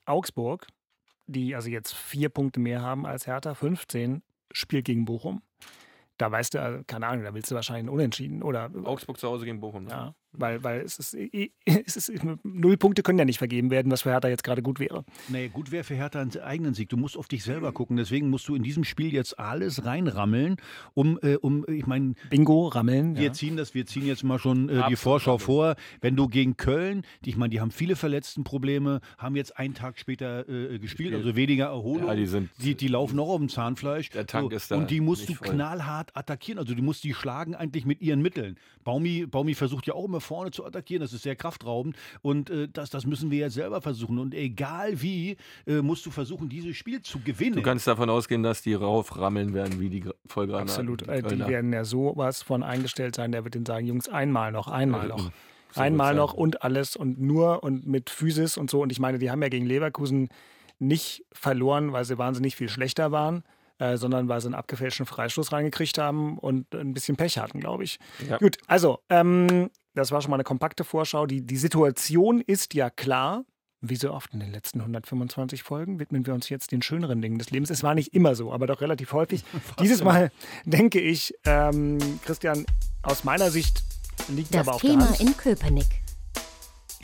[0.07, 0.65] Augsburg
[1.27, 5.41] die also jetzt vier Punkte mehr haben als Hertha, 15, spielt gegen Bochum.
[6.17, 8.41] Da weißt du, also, keine Ahnung, da willst du wahrscheinlich unentschieden.
[8.41, 9.83] Oder, Augsburg zu Hause gegen Bochum.
[9.83, 9.91] Ne?
[9.91, 11.13] Ja, weil, weil es ist,
[11.65, 12.11] es ist,
[12.43, 15.03] null Punkte können ja nicht vergeben werden, was für Hertha jetzt gerade gut wäre.
[15.29, 16.89] Nee, gut wäre für Hertha einen eigenen Sieg.
[16.89, 17.97] Du musst auf dich selber gucken.
[17.97, 20.57] Deswegen musst du in diesem Spiel jetzt alles reinrammeln,
[20.93, 22.13] um, äh, um ich meine.
[22.29, 23.15] Bingo, rammeln.
[23.15, 23.33] Wir ja.
[23.33, 25.75] ziehen das, wir ziehen jetzt mal schon äh, die Vorschau vor.
[26.01, 29.97] Wenn du gegen Köln, die, ich meine, die haben viele Verletztenprobleme, haben jetzt einen Tag
[29.99, 32.07] später äh, gespielt, also weniger Erholung.
[32.07, 34.09] Ja, die, sind, die, die laufen noch auf dem Zahnfleisch.
[34.09, 34.77] Der Tank so, ist da.
[34.77, 35.49] Und die musst du voll.
[35.49, 36.59] knallhart attackieren.
[36.59, 38.57] Also du musst die schlagen eigentlich mit ihren Mitteln.
[38.83, 41.01] Baumi, Baumi versucht ja auch immer vorne zu attackieren.
[41.01, 41.95] Das ist sehr kraftraubend.
[42.21, 44.19] Und äh, das, das müssen wir jetzt selber versuchen.
[44.19, 47.55] Und egal wie, äh, musst du versuchen, dieses Spiel zu gewinnen.
[47.55, 50.69] Du kannst davon ausgehen, dass die rauframmeln werden, wie die Vollgranaten.
[50.69, 51.07] Absolut.
[51.07, 53.31] Äh, die werden ja sowas von eingestellt sein.
[53.31, 55.31] Der wird den sagen, Jungs, einmal noch, einmal noch.
[55.71, 58.81] So einmal noch und alles und nur und mit Physis und so.
[58.81, 60.29] Und ich meine, die haben ja gegen Leverkusen
[60.79, 63.43] nicht verloren, weil sie wahnsinnig viel schlechter waren.
[63.79, 67.83] Äh, sondern weil sie einen abgefälschten Freistoß reingekriegt haben und ein bisschen Pech hatten, glaube
[67.83, 67.99] ich.
[68.27, 68.37] Ja.
[68.39, 71.25] Gut, also ähm, das war schon mal eine kompakte Vorschau.
[71.25, 73.45] Die, die Situation ist ja klar.
[73.79, 77.37] Wie so oft in den letzten 125 Folgen widmen wir uns jetzt den schöneren Dingen
[77.37, 77.69] des Lebens.
[77.69, 79.43] Es war nicht immer so, aber doch relativ häufig.
[79.79, 80.31] Dieses Mal
[80.65, 82.65] denke ich, ähm, Christian,
[83.03, 83.83] aus meiner Sicht
[84.29, 85.19] liegt das aber auf Thema der Hand.
[85.19, 86.01] in Köpenick.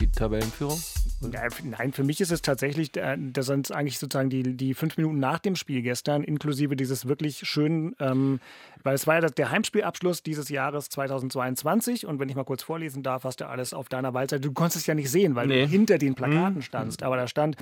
[0.00, 0.80] Die Tabellenführung?
[1.20, 5.20] Nein, für mich ist es tatsächlich, äh, das sind eigentlich sozusagen die, die fünf Minuten
[5.20, 8.40] nach dem Spiel gestern, inklusive dieses wirklich schönen, ähm,
[8.84, 13.02] weil es war ja der Heimspielabschluss dieses Jahres 2022 und wenn ich mal kurz vorlesen
[13.02, 14.42] darf, hast du alles auf deiner Waldseite.
[14.42, 15.62] Du konntest es ja nicht sehen, weil nee.
[15.62, 16.62] du hinter den Plakaten mhm.
[16.62, 17.56] standst, aber da stand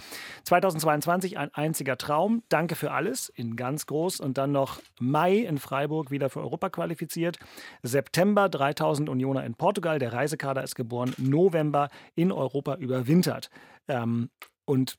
[0.45, 5.59] 2022 ein einziger Traum, danke für alles in ganz groß und dann noch Mai in
[5.59, 7.39] Freiburg wieder für Europa qualifiziert,
[7.83, 13.49] September 3000 Unioner in Portugal, der Reisekader ist geboren, November in Europa überwintert.
[13.89, 14.29] Ähm,
[14.65, 14.99] und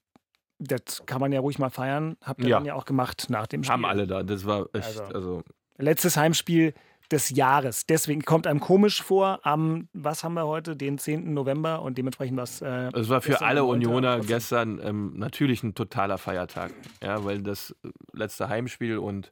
[0.60, 2.16] das kann man ja ruhig mal feiern.
[2.22, 2.58] Habt ihr ja.
[2.58, 3.74] dann ja auch gemacht nach dem Spiel.
[3.74, 4.24] Haben alle da.
[4.24, 5.00] Das war echt.
[5.00, 5.44] Also, also
[5.78, 6.74] letztes Heimspiel
[7.12, 7.86] des Jahres.
[7.86, 11.34] Deswegen kommt einem komisch vor, am, was haben wir heute, den 10.
[11.34, 12.62] November und dementsprechend was.
[12.62, 16.74] Äh, es war für alle Unioner gestern ähm, natürlich ein totaler Feiertag.
[17.02, 17.76] Ja, weil das
[18.14, 19.32] letzte Heimspiel und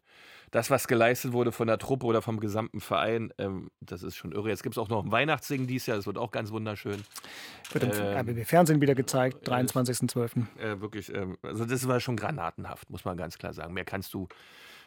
[0.52, 4.34] das, was geleistet wurde von der Truppe oder vom gesamten Verein, ähm, das ist schon
[4.34, 4.50] irre.
[4.50, 7.02] Jetzt gibt es auch noch ein Weihnachtssingen dieses Jahr, das wird auch ganz wunderschön.
[7.72, 10.44] Wird im ähm, RBB Fernsehen wieder gezeigt, 23.12.
[10.60, 13.74] Äh, wirklich, ähm, also das war schon granatenhaft, muss man ganz klar sagen.
[13.74, 14.28] Mehr kannst du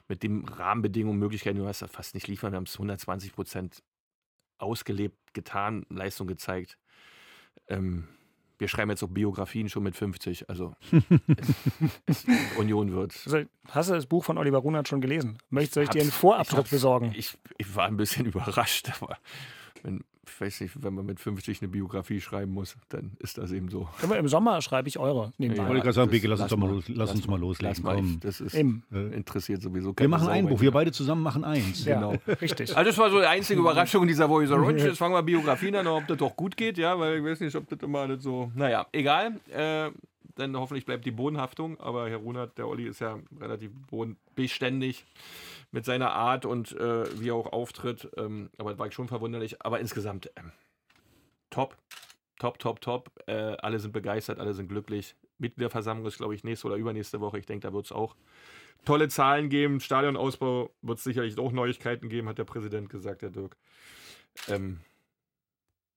[0.09, 2.53] mit den Rahmenbedingungen, Möglichkeiten, du hast das fast nicht liefern.
[2.53, 3.83] Wir haben es 120 Prozent
[4.59, 6.79] ausgelebt, getan, Leistung gezeigt.
[7.69, 8.09] Ähm,
[8.59, 10.49] wir schreiben jetzt auch Biografien schon mit 50.
[10.49, 10.75] Also
[12.07, 12.25] es, es
[12.59, 13.15] Union wird.
[13.25, 15.39] Also, hast du das Buch von Oliver Runert schon gelesen?
[15.51, 17.13] Möchtest, ich dir einen Vorabdruck besorgen?
[17.17, 18.91] Ich, ich, war ein bisschen überrascht.
[19.01, 19.19] Aber
[19.83, 23.53] wenn, ich weiß nicht, wenn man mit 50 eine Biografie schreiben muss, dann ist das
[23.53, 23.89] eben so.
[24.03, 25.33] Aber Im Sommer schreibe ich eure.
[25.39, 25.63] nebenbei.
[25.63, 27.69] Ich wollte gerade sagen, das- Peke, lass uns doch mal, los, lass uns mal loslegen.
[27.75, 28.21] Lass mal, komm.
[28.21, 28.83] das ist, Eben.
[28.91, 31.85] interessiert sowieso Wir keine machen Sau ein Buch, wir beide zusammen machen eins.
[31.85, 32.15] Ja, genau.
[32.41, 32.77] richtig.
[32.77, 34.85] Also das war so die einzige Überraschung in dieser Voice Orange.
[34.85, 37.55] Jetzt fangen wir Biografien an, ob das doch gut geht, ja, weil ich weiß nicht,
[37.57, 38.51] ob das immer alles so.
[38.55, 39.41] Naja, egal.
[39.55, 39.91] Äh,
[40.37, 41.79] dann hoffentlich bleibt die Bodenhaftung.
[41.81, 45.05] Aber Herr Runert, der Olli ist ja relativ bodenbeständig
[45.75, 48.09] mit seiner Art und äh, wie er auch auftritt.
[48.17, 49.61] Ähm, aber war schon verwunderlich.
[49.61, 50.53] Aber insgesamt ähm,
[51.51, 51.77] top,
[52.39, 53.11] top, top, top.
[53.27, 55.17] Äh, alle sind begeistert, alle sind glücklich.
[55.39, 57.41] Mitgliederversammlung ist, glaube ich, nächste oder übernächste Woche.
[57.41, 58.15] Ich denke, da wird es auch
[58.85, 59.81] tolle Zahlen geben.
[59.81, 63.57] Stadionausbau wird es sicherlich auch Neuigkeiten geben, hat der Präsident gesagt, der Dirk.
[64.47, 64.79] Ähm,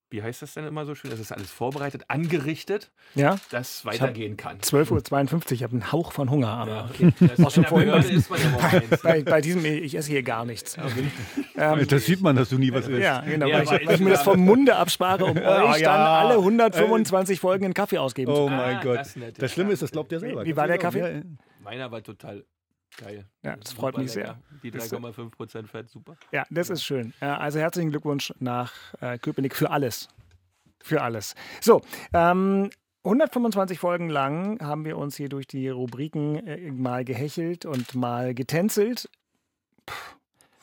[0.10, 1.12] wie heißt das denn immer so schön?
[1.12, 4.60] Das ist alles vorbereitet, angerichtet, Ja, dass weitergehen kann.
[4.60, 7.64] 12.52 Uhr, ich habe einen Hauch von Hunger, aber Ja, okay.
[7.68, 9.02] Vorhin bei- ist man ja auch eins.
[9.04, 10.78] bei, bei diesem, ich esse hier gar nichts.
[11.58, 13.02] Ähm, Das sieht man, dass du nie was isst.
[13.02, 15.80] ja, genau, Ja, weil, ich, weil ich mir das vom Munde abspare, um Ja, euch
[15.82, 15.92] ja.
[15.98, 16.02] dann
[16.32, 18.58] alle 125 Folgen in Kaffee ausgeben zu Oh können.
[18.58, 18.98] mein Ah, Gott.
[19.00, 19.52] das Das.
[19.52, 20.46] Schlimme ist, das glaubt der selber.
[20.46, 21.24] Wie war der Kaffee?
[21.64, 22.46] Meiner war total
[22.96, 23.26] geil.
[23.44, 24.40] Ja, das freut Super mich sehr.
[24.64, 26.18] Die 3,5 Prozent Fett, super.
[26.32, 27.14] Ja, das ist schön.
[27.22, 30.08] Ja, also herzlichen Glückwunsch nach äh, Köpenick für alles.
[30.82, 31.36] Für alles.
[31.62, 31.82] So,
[32.14, 32.70] ähm,
[33.04, 38.34] 125 Folgen lang haben wir uns hier durch die Rubriken äh, mal gehechelt und mal
[38.34, 39.10] getänzelt.
[39.86, 39.96] Puh.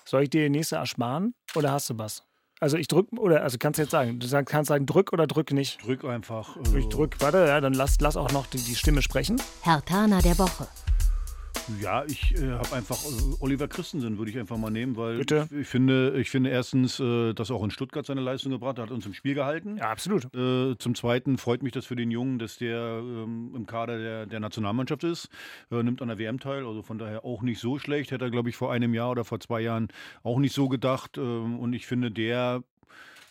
[0.05, 2.23] Soll ich dir die nächste ersparen oder hast du was?
[2.61, 5.53] Also ich drück, oder also kannst du jetzt sagen, du kannst sagen, drück oder drück
[5.53, 5.81] nicht.
[5.81, 5.87] ja.
[5.87, 6.57] Drück einfach.
[6.57, 9.41] Ich also- drück, warte, ja, dann lass, lass auch noch die, die Stimme sprechen.
[9.63, 10.69] Herr Tana der Woche.
[11.81, 15.49] Ja, ich äh, habe einfach äh, Oliver Christensen würde ich einfach mal nehmen, weil Bitte?
[15.51, 18.79] Ich, ich finde, ich finde erstens, äh, dass er auch in Stuttgart seine Leistung gebracht
[18.79, 19.79] hat, hat uns im Spiel gehalten.
[19.79, 20.27] Ja, absolut.
[20.35, 24.27] Äh, zum Zweiten freut mich das für den Jungen, dass der ähm, im Kader der,
[24.27, 25.29] der Nationalmannschaft ist,
[25.71, 28.11] äh, nimmt an der WM teil, also von daher auch nicht so schlecht.
[28.11, 29.89] Hätte er, glaube ich, vor einem Jahr oder vor zwei Jahren
[30.23, 31.17] auch nicht so gedacht.
[31.17, 32.63] Ähm, und ich finde, der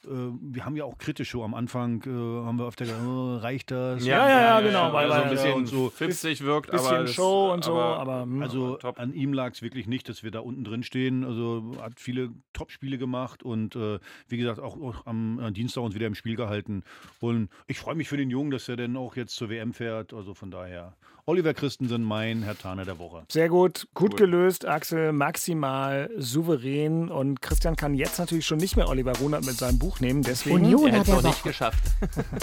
[0.05, 0.09] äh,
[0.41, 2.09] wir haben ja auch kritisch so am Anfang, äh,
[2.45, 4.05] haben wir öfter gesagt, oh, reicht das?
[4.05, 5.89] Ja, ja, ja, genau, weil- so ein bisschen und so.
[5.89, 8.41] 50 wirkt, Bisschen aber das- Show und so, aber, hm.
[8.41, 8.99] Also top.
[8.99, 11.23] an ihm lag es wirklich nicht, dass wir da unten drin stehen.
[11.23, 15.95] Also hat viele Top-Spiele gemacht und äh, wie gesagt auch, auch am äh, Dienstag uns
[15.95, 16.83] wieder im Spiel gehalten.
[17.19, 20.13] Und ich freue mich für den Jungen, dass er dann auch jetzt zur WM fährt.
[20.13, 20.95] Also von daher
[21.26, 23.24] Oliver Christensen, mein Herr Taner der Woche.
[23.32, 28.89] Sehr gut, gut gelöst, Axel, maximal souverän und Christian kann jetzt natürlich schon nicht mehr
[28.89, 31.82] Oliver Runert mit seinem Buch nehmen, deswegen Union Er hätte es noch nicht geschafft.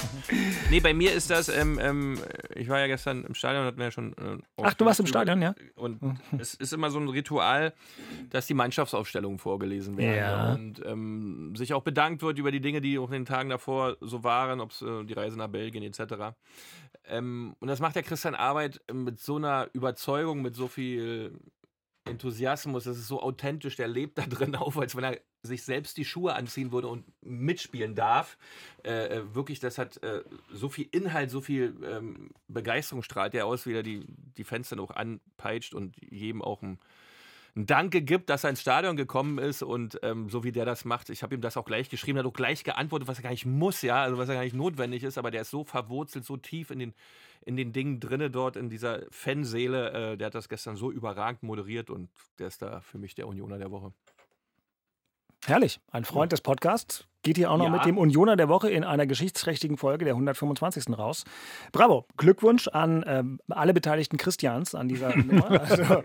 [0.71, 2.19] nee, bei mir ist das, ähm, ähm,
[2.55, 4.13] ich war ja gestern im Stadion, hatten wir ja schon.
[4.15, 5.55] Äh, Ach, du warst im Stadion, ja?
[5.75, 6.01] Und
[6.39, 7.75] es ist immer so ein Ritual,
[8.31, 10.17] dass die Mannschaftsaufstellungen vorgelesen werden.
[10.17, 10.55] Ja.
[10.55, 13.99] Und ähm, sich auch bedankt wird über die Dinge, die auch in den Tagen davor
[14.01, 16.35] so waren, ob es äh, die Reise nach Belgien etc.
[17.07, 21.39] Ähm, und das macht der Christian Arbeit mit so einer Überzeugung, mit so viel
[22.05, 25.97] Enthusiasmus, das ist so authentisch, der lebt da drin auf, als wenn er sich selbst
[25.97, 28.37] die Schuhe anziehen würde und mitspielen darf.
[28.85, 33.47] Äh, äh, wirklich, das hat äh, so viel Inhalt, so viel ähm, Begeisterung strahlt er
[33.47, 36.79] aus, wie er die, die Fans dann auch anpeitscht und jedem auch ein,
[37.57, 40.85] ein Danke gibt, dass er ins Stadion gekommen ist und ähm, so wie der das
[40.85, 43.23] macht, ich habe ihm das auch gleich geschrieben, er hat auch gleich geantwortet, was er
[43.23, 45.65] gar nicht muss, ja, also was er gar nicht notwendig ist, aber der ist so
[45.65, 46.95] verwurzelt, so tief in den,
[47.45, 51.43] in den Dingen drinne dort, in dieser Fanseele, äh, der hat das gestern so überragend
[51.43, 53.93] moderiert und der ist da für mich der Unioner der Woche.
[55.47, 57.07] Herrlich, ein Freund des Podcasts.
[57.23, 57.71] Geht hier auch noch Ja.
[57.73, 60.97] mit dem Unioner der Woche in einer geschichtsträchtigen Folge der 125.
[60.99, 61.25] raus.
[61.71, 65.51] Bravo, Glückwunsch an ähm, alle beteiligten Christians an dieser Nummer.
[65.61, 66.03] Also,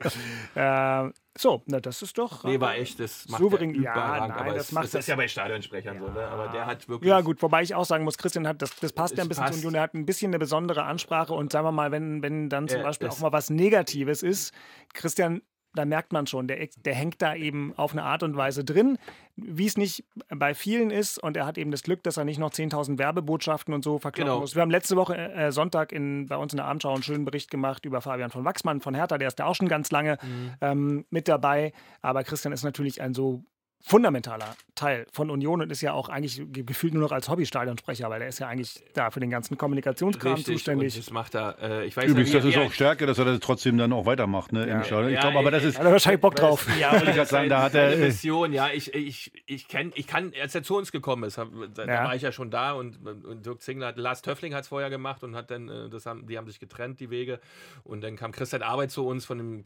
[0.56, 2.44] äh, so, na, das ist doch.
[2.44, 5.16] Nee, war echt, das macht Souverän, ja, nein, das es, macht das das- ist ja
[5.16, 6.28] bei Stadionsprechern so, ne?
[6.28, 7.10] aber der hat wirklich...
[7.10, 9.46] Ja, gut, wobei ich auch sagen muss, Christian hat, das, das passt ja ein bisschen
[9.46, 9.60] zu passt.
[9.64, 12.68] Union, er hat ein bisschen eine besondere Ansprache und sagen wir mal, wenn, wenn dann
[12.68, 14.54] zum Ja, Beispiel auch mal was Negatives ist,
[14.94, 15.42] Christian,
[15.76, 18.98] da merkt man schon, der, der hängt da eben auf eine Art und Weise drin,
[19.36, 22.40] wie es nicht bei vielen ist und er hat eben das Glück, dass er nicht
[22.40, 24.40] noch 10.000 Werbebotschaften und so verkaufen Genau.
[24.40, 24.56] muss.
[24.56, 27.52] Wir haben letzte Woche äh, Sonntag in, bei uns in der Abendschau einen schönen Bericht
[27.52, 30.52] gemacht über Fabian von Wachsmann von Hertha, der ist da auch schon ganz lange Mhm.
[30.62, 33.44] ähm, mit dabei, aber Christian ist natürlich ein so
[33.88, 38.10] fundamentaler Teil von Union und ist ja auch eigentlich ge- gefühlt nur noch als Hobbystadionsprecher,
[38.10, 40.96] weil er ist ja eigentlich da für den ganzen Kommunikationskram Richtig, zuständig.
[40.96, 43.26] Und das macht er, äh, ich weiß Übrigens, ja, das ist auch Stärke, dass er
[43.26, 45.10] das trotzdem dann auch weitermacht ne, im Stadion.
[45.10, 45.78] Ich Ja, glaube aber, das ist.
[45.78, 46.68] Hat er wahrscheinlich Bock drauf.
[46.80, 50.08] Ja, ich grad sagen, da hat er- Eine Mission, ja, ich, ich, ich, kenn, ich
[50.08, 52.04] kann, als er zu uns gekommen ist, hab, da, da Ja.
[52.06, 54.90] war ich ja schon da und, und Dirk Zingler hat, Lars Töffling hat es vorher
[54.90, 57.40] gemacht und hat dann, äh, das haben, die haben sich getrennt, die Wege.
[57.84, 59.66] Und dann kam Christian Arbeit zu uns von dem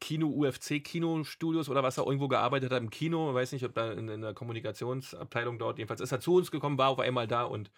[0.00, 3.92] Kino, UFC Kinostudios oder was er irgendwo gearbeitet hat im Kino, weiß nicht, ob da
[3.92, 7.42] in, in der Kommunikationsabteilung dort, jedenfalls ist er zu uns gekommen, war auf einmal da
[7.42, 7.70] und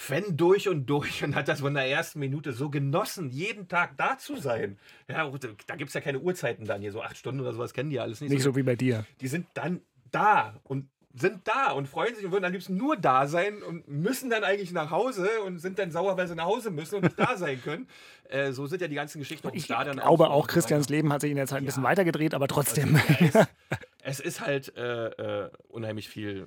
[0.00, 3.98] Fan durch und durch und hat das von der ersten Minute so genossen, jeden Tag
[3.98, 4.78] da zu sein.
[5.08, 5.30] Ja,
[5.66, 8.00] da gibt es ja keine Uhrzeiten dann hier, so acht Stunden oder sowas kennen die
[8.00, 8.30] alles nicht.
[8.30, 9.04] Nicht so wie bei dir.
[9.20, 12.96] Die sind dann da und sind da und freuen sich und würden am liebsten nur
[12.96, 16.44] da sein und müssen dann eigentlich nach Hause und sind dann sauer, weil sie nach
[16.44, 17.88] Hause müssen und nicht da sein können.
[18.30, 19.96] Äh, so sind ja die ganzen Geschichten auch im Ich Stadion.
[19.96, 20.88] glaube und auch, Christians.
[20.88, 22.94] Leben hat sich in der Zeit ein bisschen weitergedreht, aber trotzdem.
[22.94, 23.48] Also, es,
[24.04, 25.06] es ist halt äh,
[25.46, 26.46] äh, unheimlich viel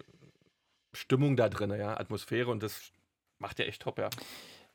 [0.94, 2.94] Stimmung da drin, ja, Atmosphäre und das
[3.38, 4.10] macht ja echt top, ja.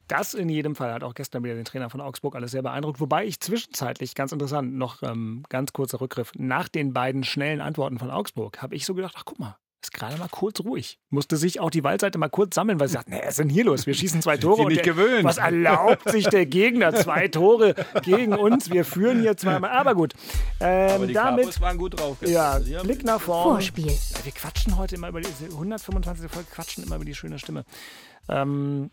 [0.06, 3.00] Das in jedem Fall hat auch gestern wieder den Trainer von Augsburg alles sehr beeindruckt.
[3.00, 7.98] Wobei ich zwischenzeitlich, ganz interessant, noch ähm, ganz kurzer Rückgriff, nach den beiden schnellen Antworten
[7.98, 10.98] von Augsburg habe ich so gedacht, ach guck mal, ist gerade mal kurz ruhig.
[11.10, 13.48] Musste sich auch die Waldseite mal kurz sammeln, weil sie sagt, nee, was ist denn
[13.48, 13.86] hier los?
[13.86, 14.62] Wir schießen zwei Tore.
[14.62, 15.24] und nicht der, gewöhnt.
[15.24, 16.92] Was erlaubt sich der Gegner?
[16.94, 18.70] Zwei Tore gegen uns.
[18.70, 19.70] Wir führen hier zweimal.
[19.70, 20.14] Aber gut.
[20.60, 22.16] Ähm, Aber die damit, waren gut drauf.
[22.22, 22.82] ja, gestern.
[22.86, 23.52] Blick nach vorne.
[23.52, 23.86] Vorspiel.
[23.86, 26.30] Ja, wir quatschen heute immer über die 125.
[26.30, 27.64] Folge, quatschen immer über die schöne Stimme.
[28.28, 28.90] Ähm,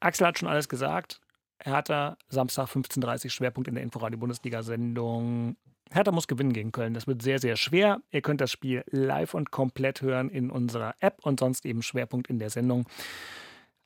[0.00, 1.20] Axel hat schon alles gesagt.
[1.60, 5.56] Hertha, Samstag 15.30 Uhr, Schwerpunkt in der Inforadio-Bundesliga-Sendung.
[5.94, 6.92] Hertha muss gewinnen gegen Köln.
[6.92, 8.00] Das wird sehr, sehr schwer.
[8.10, 12.28] Ihr könnt das Spiel live und komplett hören in unserer App und sonst eben Schwerpunkt
[12.28, 12.88] in der Sendung.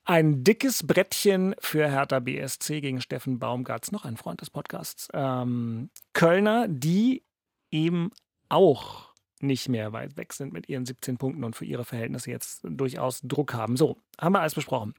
[0.05, 5.09] Ein dickes Brettchen für Hertha BSC gegen Steffen Baumgartz, noch ein Freund des Podcasts.
[5.13, 7.25] Ähm, Kölner, die
[7.71, 8.11] eben
[8.49, 12.63] auch nicht mehr weit weg sind mit ihren 17 Punkten und für ihre Verhältnisse jetzt
[12.65, 13.77] durchaus Druck haben.
[13.77, 14.95] So, haben wir alles besprochen.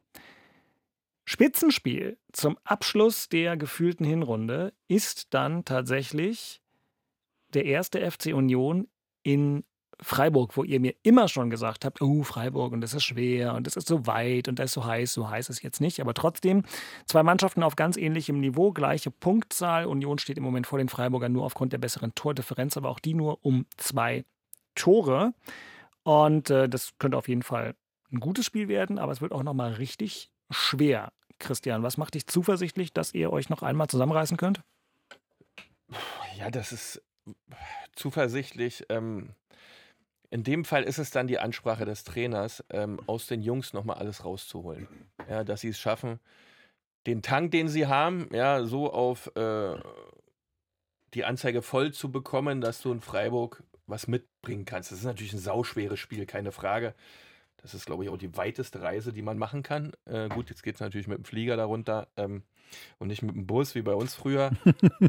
[1.26, 6.62] Spitzenspiel zum Abschluss der gefühlten Hinrunde ist dann tatsächlich
[7.54, 8.88] der erste FC Union
[9.24, 9.64] in
[10.02, 13.68] Freiburg, wo ihr mir immer schon gesagt habt, oh, Freiburg und das ist schwer und
[13.68, 16.14] das ist so weit und das ist so heiß, so heiß ist jetzt nicht, aber
[16.14, 16.64] trotzdem
[17.06, 19.86] zwei Mannschaften auf ganz ähnlichem Niveau, gleiche Punktzahl.
[19.86, 23.14] Union steht im Moment vor den Freiburgern nur aufgrund der besseren Tordifferenz, aber auch die
[23.14, 24.24] nur um zwei
[24.76, 25.34] Tore.
[26.04, 27.76] Und äh, das könnte auf jeden Fall
[28.12, 31.12] ein gutes Spiel werden, aber es wird auch nochmal richtig schwer.
[31.40, 34.62] Christian, was macht dich zuversichtlich, dass ihr euch noch einmal zusammenreißen könnt?
[36.38, 37.02] Ja, das ist
[37.96, 38.86] zuversichtlich.
[38.90, 39.30] Ähm,
[40.32, 43.98] in dem Fall ist es dann die Ansprache des Trainers, ähm, aus den Jungs nochmal
[43.98, 44.88] alles rauszuholen.
[45.28, 46.20] Ja, dass sie es schaffen,
[47.08, 49.76] den Tank, den sie haben, ja, so auf äh,
[51.14, 54.92] die Anzeige voll zu bekommen, dass du in Freiburg was mitbringen kannst.
[54.92, 56.94] Das ist natürlich ein sauschweres Spiel, keine Frage.
[57.58, 59.92] Das ist, glaube ich, auch die weiteste Reise, die man machen kann.
[60.06, 62.44] Äh, gut, jetzt geht es natürlich mit dem Flieger darunter ähm,
[62.98, 64.52] und nicht mit dem Bus wie bei uns früher.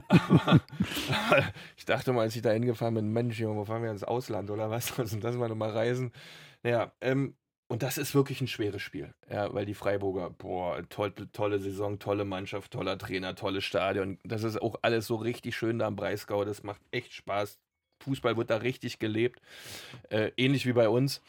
[0.09, 0.61] aber,
[1.31, 1.45] aber
[1.77, 4.51] ich dachte mal, als ich da hingefahren bin, Mensch, Junge, wo fahren wir ins Ausland
[4.51, 4.99] oder was?
[4.99, 6.13] Also lassen wir nochmal reisen.
[6.63, 7.35] Naja, ähm,
[7.69, 12.01] und das ist wirklich ein schweres Spiel, ja, weil die Freiburger, boah, toll, tolle Saison,
[12.01, 14.19] tolle Mannschaft, toller Trainer, tolles Stadion.
[14.25, 16.45] Das ist auch alles so richtig schön da am Breisgau.
[16.45, 17.61] Das macht echt Spaß.
[18.03, 19.41] Fußball wird da richtig gelebt,
[20.09, 21.23] äh, ähnlich wie bei uns.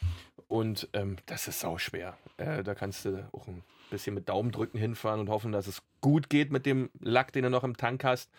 [0.48, 2.16] Und ähm, das ist sau schwer.
[2.38, 3.62] Äh, da kannst du auch ein
[3.92, 7.50] bisschen mit Daumendrücken hinfahren und hoffen, dass es gut geht mit dem Lack, den du
[7.50, 8.30] noch im Tank hast.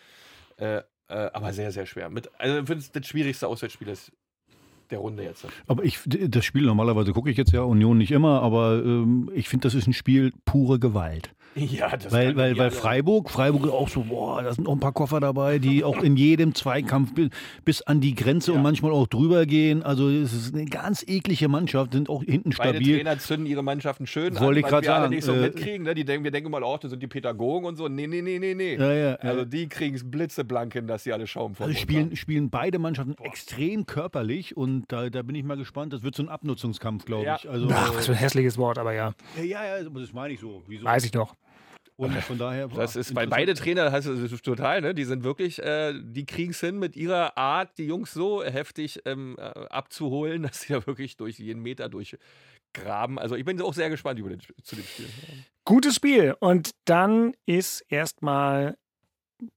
[0.58, 2.10] Äh, äh, aber sehr, sehr schwer.
[2.10, 4.12] Mit, also das schwierigste Auswärtsspiel ist
[4.94, 5.46] der Runde jetzt.
[5.66, 9.48] Aber ich, das Spiel normalerweise gucke ich jetzt ja Union nicht immer, aber ähm, ich
[9.48, 11.30] finde, das ist ein Spiel pure Gewalt.
[11.56, 12.76] Ja, das Weil, weil, ja, weil ja.
[12.76, 16.02] Freiburg, Freiburg ist auch so, boah, da sind auch ein paar Koffer dabei, die auch
[16.02, 17.30] in jedem Zweikampf bi-
[17.64, 19.84] bis an die Grenze und manchmal auch drüber gehen.
[19.84, 22.96] Also es ist eine ganz eklige Mannschaft, sind auch hinten Beide stabil.
[22.96, 25.84] Trainer zünden ihre Mannschaften schön Wollte ich grad wir alle sagen, nicht so äh, mitkriegen.
[25.84, 25.94] Ne?
[25.94, 27.86] Die denken, wir denken mal, oh, das sind die Pädagogen und so.
[27.86, 28.74] Nee, nee, nee, nee, nee.
[28.74, 29.44] Ja, ja, also ja.
[29.44, 33.14] die kriegen es blitzeblank hin, dass sie alle Schaum vom Also spielen, spielen beide Mannschaften
[33.22, 35.92] extrem körperlich und da, da bin ich mal gespannt.
[35.92, 37.36] Das wird so ein Abnutzungskampf, glaube Ja.
[37.36, 37.48] ich.
[37.48, 40.62] Also, Ach, was für ein hässliches Wort, aber ja, ja, ja, das meine ich so.
[40.66, 40.84] Wieso?
[40.84, 41.34] weiß ich doch.
[41.96, 42.66] Und von daher.
[42.68, 44.94] Das ist, weil beide Trainer, das ist, total, ne?
[44.94, 49.00] Die sind wirklich, äh, die kriegen es hin, mit ihrer Art die Jungs so heftig
[49.04, 53.18] ähm, äh, abzuholen, dass sie da wirklich durch jeden Meter durchgraben.
[53.18, 55.06] Also ich bin auch sehr gespannt über den, zu dem Spiel.
[55.64, 56.34] Gutes Spiel.
[56.40, 58.76] Und dann ist erstmal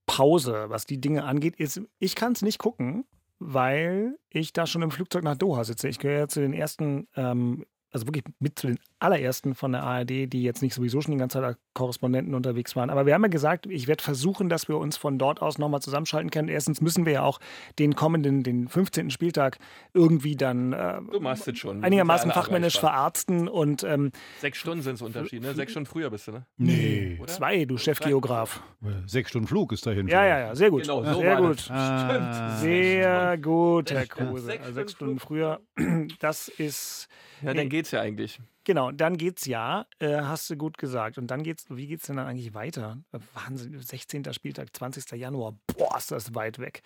[0.05, 1.55] Pause, was die Dinge angeht.
[1.55, 3.05] Ist, ich kann es nicht gucken,
[3.39, 5.87] weil ich da schon im Flugzeug nach Doha sitze.
[5.87, 9.83] Ich gehöre ja zu den ersten, ähm, also wirklich mit zu den allerersten von der
[9.83, 12.89] ARD, die jetzt nicht sowieso schon die ganze Zeit als Korrespondenten unterwegs waren.
[12.89, 15.81] Aber wir haben ja gesagt, ich werde versuchen, dass wir uns von dort aus nochmal
[15.81, 16.47] zusammenschalten können.
[16.49, 17.39] Erstens müssen wir ja auch
[17.77, 19.11] den kommenden, den 15.
[19.11, 19.57] Spieltag
[19.93, 21.83] irgendwie dann äh, Du machst es schon.
[21.83, 22.93] einigermaßen fachmännisch erreichbar.
[22.93, 25.53] verarzten und ähm, Sechs Stunden sind es Unterschied, ne?
[25.53, 26.45] Sechs Stunden früher bist du, ne?
[26.57, 27.17] Nee.
[27.21, 27.27] Oder?
[27.31, 28.61] zwei, du Chefgeograf.
[29.05, 30.07] Sechs Stunden Flug ist dahin.
[30.07, 30.81] Ja, ja, ja, sehr gut.
[30.83, 31.59] Genau, so sehr war gut.
[31.59, 31.71] das.
[31.71, 32.57] Ah.
[32.57, 34.45] Sehr gut, Herr Kruse.
[34.45, 35.59] sechs Also Sechs Stunden früher.
[36.19, 37.07] Das ist,
[37.43, 38.39] Ja, dann geht's ja eigentlich.
[38.67, 41.17] Genau, dann geht's ja, äh, hast du gut gesagt.
[41.17, 42.97] Und dann geht's, wie geht's denn dann eigentlich weiter?
[43.33, 44.31] Wahnsinn, 16.
[44.33, 45.09] Spieltag, 20.
[45.13, 45.55] Januar.
[45.75, 46.83] Boah, ist das weit weg.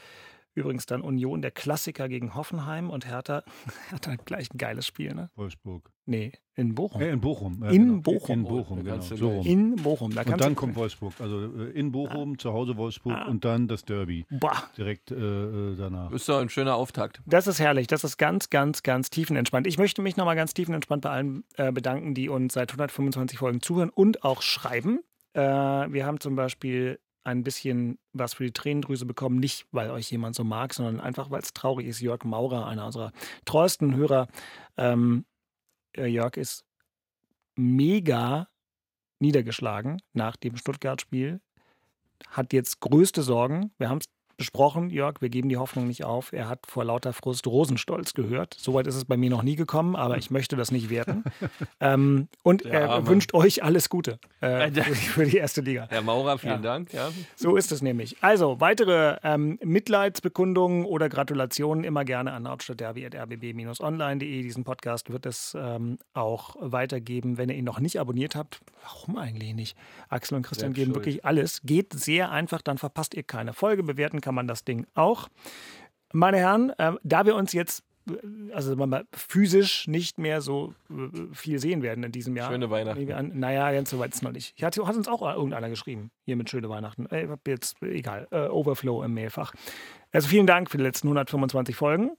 [0.54, 3.44] Übrigens dann Union, der Klassiker gegen Hoffenheim und Hertha
[3.92, 5.30] hat halt gleich ein geiles Spiel, ne?
[5.36, 5.90] Wolfsburg.
[6.06, 7.02] Nee, in Bochum.
[7.02, 7.64] Äh, in Bochum.
[7.64, 8.02] Ja, In genau.
[8.02, 8.40] Bochum.
[8.40, 9.02] In Bochum, Da genau.
[9.16, 9.46] So rum.
[9.48, 10.14] In Bochum.
[10.14, 11.14] Da Und dann kommt Wolfsburg.
[11.20, 13.26] Also äh, in Bochum, zu Hause Wolfsburg Ah.
[13.30, 14.26] und dann das Derby.
[14.30, 16.12] Boah, Direkt äh, äh, danach.
[16.12, 17.22] Ist doch ein schöner Auftakt.
[17.26, 17.88] Das ist herrlich.
[17.88, 19.68] Das ist ganz, ganz, ganz tiefenentspannt.
[19.68, 23.62] Ich möchte mich nochmal ganz tiefenentspannt bei allen äh, bedanken, die uns seit 125 Folgen
[23.62, 25.00] zuhören und auch schreiben.
[25.34, 30.12] Äh, wir haben zum Beispiel ein bisschen was für die Tränendrüse bekommen, nicht weil euch
[30.12, 32.02] jemand so mag, sondern einfach weil es traurig ist.
[32.02, 33.12] Jörg Maurer, einer unserer
[33.46, 34.28] treuesten Hörer.
[34.78, 35.26] Ähm,
[35.96, 36.66] äh, Jörg ist
[37.56, 38.48] mega
[39.20, 41.42] niedergeschlagen nach dem Stuttgart-Spiel.
[42.30, 43.72] Hat jetzt größte Sorgen.
[43.78, 44.08] Wir haben es
[44.42, 46.34] besprochen, Jörg, wir geben die Hoffnung nicht auf.
[46.34, 48.56] Er hat vor lauter Frust Rosenstolz gehört.
[48.58, 51.24] Soweit ist es bei mir noch nie gekommen, aber ich möchte das nicht werten.
[51.80, 53.08] ähm, und er Arme.
[53.08, 55.86] wünscht euch alles Gute äh, Äh, für, für die erste Liga.
[55.92, 56.72] Herr Maurer, vielen Ja.
[56.72, 56.92] Dank.
[56.92, 57.10] Ja.
[57.36, 58.18] So ist es nämlich.
[58.22, 64.42] Also, weitere ähm, Mitleidsbekundungen oder Gratulationen immer gerne an hauptstadtderby.rbb-online.de.
[64.42, 68.62] Diesen Podcast wird es ähm, auch weitergeben, wenn ihr ihn noch nicht abonniert habt.
[68.84, 69.78] Warum eigentlich nicht?
[70.10, 71.06] Axel und Christian Selbst geben schuld.
[71.06, 71.62] wirklich alles.
[71.64, 73.84] Geht sehr einfach, dann verpasst ihr keine Folge.
[73.84, 75.28] Bewerten kann man das Ding auch.
[76.14, 78.14] Meine Herren, ähm, da wir uns jetzt äh,
[78.54, 82.52] also sagen wir mal, physisch nicht mehr so äh, viel sehen werden in diesem Jahr.
[82.52, 83.12] Schöne Weihnachten.
[83.12, 84.54] An, naja, ganz so weit ist noch nicht.
[84.58, 87.06] Ich hatte, hat uns auch irgendeiner geschrieben, hier mit schöne Weihnachten.
[87.08, 89.54] Äh, Ich hab jetzt, egal, äh, Overflow im Mailfach.
[90.12, 92.12] Also vielen Dank für die letzten 125 Folgen.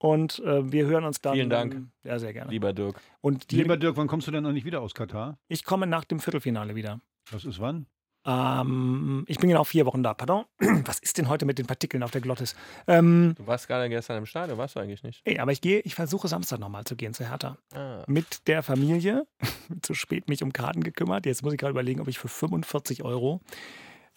[0.00, 1.34] Und äh, wir hören uns dann.
[1.34, 1.88] Vielen Dank.
[2.04, 2.50] Ja, sehr gerne.
[2.50, 3.00] Lieber Dirk.
[3.20, 5.38] Und die, Lieber Dirk, wann kommst du denn noch nicht wieder aus Katar?
[5.48, 7.00] ich komme nach dem Viertelfinale wieder.
[7.32, 7.86] Das ist wann?
[8.28, 10.12] Ähm, ich bin genau vier Wochen da.
[10.12, 10.44] Pardon.
[10.84, 12.54] Was ist denn heute mit den Partikeln auf der Glottis?
[12.86, 15.22] Ähm, Du warst gerade gestern im Stadion, warst du eigentlich nicht?
[15.24, 17.56] ey, aber ich gehe, ich versuche Samstag nochmal zu gehen zu Hertha.
[17.74, 18.04] Ah.
[18.06, 19.26] Mit der Familie.
[19.82, 21.26] Zu spät mich um Karten gekümmert.
[21.26, 23.40] Jetzt muss ich gerade überlegen, ob ich für 45 Euro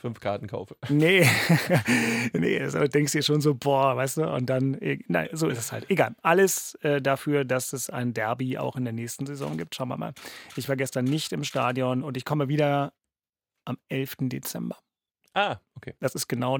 [0.01, 0.75] Fünf Karten kaufe.
[0.89, 1.27] Nee,
[2.33, 5.59] nee, also denkst dir schon so, boah, weißt du, und dann, äh, nein, so ist
[5.59, 5.87] es halt.
[5.91, 6.15] Egal.
[6.23, 9.75] Alles äh, dafür, dass es ein Derby auch in der nächsten Saison gibt.
[9.75, 10.13] Schauen wir mal.
[10.55, 12.93] Ich war gestern nicht im Stadion und ich komme wieder
[13.71, 14.15] am 11.
[14.29, 14.77] Dezember.
[15.33, 15.93] Ah, okay.
[16.01, 16.57] Das ist genau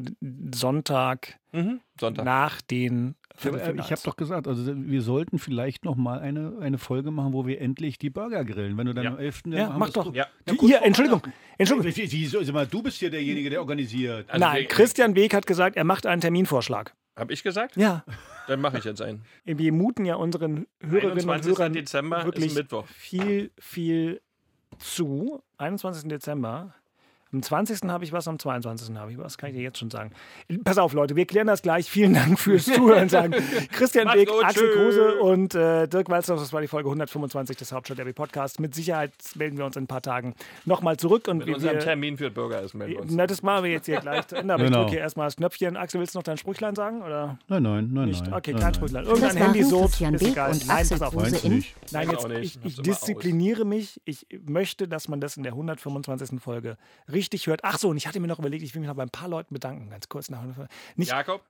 [0.56, 1.82] Sonntag Mhm.
[2.00, 2.24] Sonntag.
[2.26, 4.04] nach den Ich habe Viertelfinals.
[4.04, 7.98] doch gesagt, also wir sollten vielleicht noch mal eine, eine Folge machen, wo wir endlich
[7.98, 8.78] die Burger grillen.
[8.78, 9.12] Wenn du dann Ja.
[9.12, 9.42] am 11.
[9.48, 10.14] Ja, mach doch.
[10.14, 10.28] Ja.
[10.48, 11.34] Kurz Hier, Entschuldigung, Weihnachten.
[11.58, 11.96] Entschuldigung.
[11.98, 14.30] Wie, wie, sag mal, du bist hier derjenige, der organisiert.
[14.30, 16.96] Also Nein, wir- Christian Weg hat gesagt, er macht einen Terminvorschlag.
[17.18, 17.76] Hab ich gesagt?
[17.76, 18.06] Ja.
[18.48, 19.24] Dann mache ich jetzt einen.
[19.44, 21.58] Wir muten ja unseren Hörerinnen und 21.
[21.58, 22.86] Hörern Dezember wirklich ist Mittwoch.
[22.88, 24.22] viel, viel
[24.80, 25.44] zu.
[25.58, 26.08] 21.
[26.10, 26.74] Dezember.
[27.34, 27.82] Am 20.
[27.90, 28.96] habe ich was, am 22.
[28.96, 30.12] habe ich was, kann ich dir jetzt schon sagen.
[30.64, 31.90] Pass auf, Leute, wir klären das gleich.
[31.90, 33.08] Vielen Dank fürs Zuhören.
[33.10, 33.34] Sagen
[33.72, 34.76] Christian Beck, gut, Axel tschüss.
[34.76, 36.40] Kruse und äh, Dirk Walzdorf.
[36.42, 38.60] Das war die Folge 125 des Hauptstadt Derby Podcasts.
[38.60, 41.28] Mit Sicherheit melden wir uns in ein paar Tagen nochmal zurück.
[41.30, 43.12] Und Mit wir, unserem wir, Termin für Burger ist melden wir uns.
[43.14, 44.54] na, das machen wir jetzt hier gleich zu Ende.
[44.54, 44.82] Aber ich Genau.
[44.82, 45.78] drücke hier erstmal das Knöpfchen.
[45.78, 47.02] Axel, willst du noch dein Sprüchlein sagen?
[47.02, 48.22] Oder Nein, nein, nein, nicht?
[48.28, 48.74] Okay, nein, kein nein.
[48.74, 49.06] Sprüchlein.
[49.06, 50.52] Irgendein Handysot Christian ist egal.
[50.52, 51.44] und Nein, Axel pass auf.
[51.46, 51.76] In nicht?
[51.94, 52.12] Nein, Ich
[52.42, 54.02] jetzt, ich, ich diszipliniere mich.
[54.04, 56.42] Ich möchte, dass man das in der 125.
[56.42, 56.78] Folge
[57.08, 57.62] richtig hört.
[57.64, 59.28] Ach so, und ich hatte mir noch überlegt, ich will mich noch bei ein paar
[59.30, 60.30] Leuten bedanken, ganz kurz.
[60.30, 60.44] Nach,
[60.96, 61.44] nicht Jakob,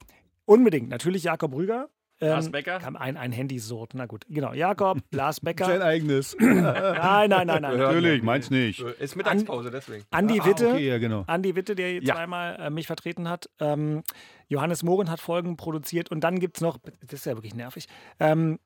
[0.46, 1.90] unbedingt, natürlich Jakob Rüger.
[2.24, 2.78] Lars Ähm, Becker.
[2.78, 4.26] kam ein, ein Handysort, na gut.
[4.30, 5.84] Genau, Jakob, Lars Sein Becker.
[5.84, 6.36] eigenes.
[6.40, 7.78] Nein, nein, nein, nein.
[7.78, 8.80] Natürlich, meins nicht.
[8.80, 10.04] Äh, Ist Mittagspause, deswegen.
[10.12, 10.68] Andi Ah, Witte.
[10.70, 11.24] okay, ja, genau.
[11.26, 12.14] Andi Witte, der Ja.
[12.14, 13.50] zweimal äh, mich vertreten hat.
[13.60, 14.04] Ähm,
[14.50, 16.12] Johannes Mohren hat Folgen produziert.
[16.12, 17.88] Und dann gibt es noch, das ist ja wirklich nervig,
[18.20, 18.60] ähm,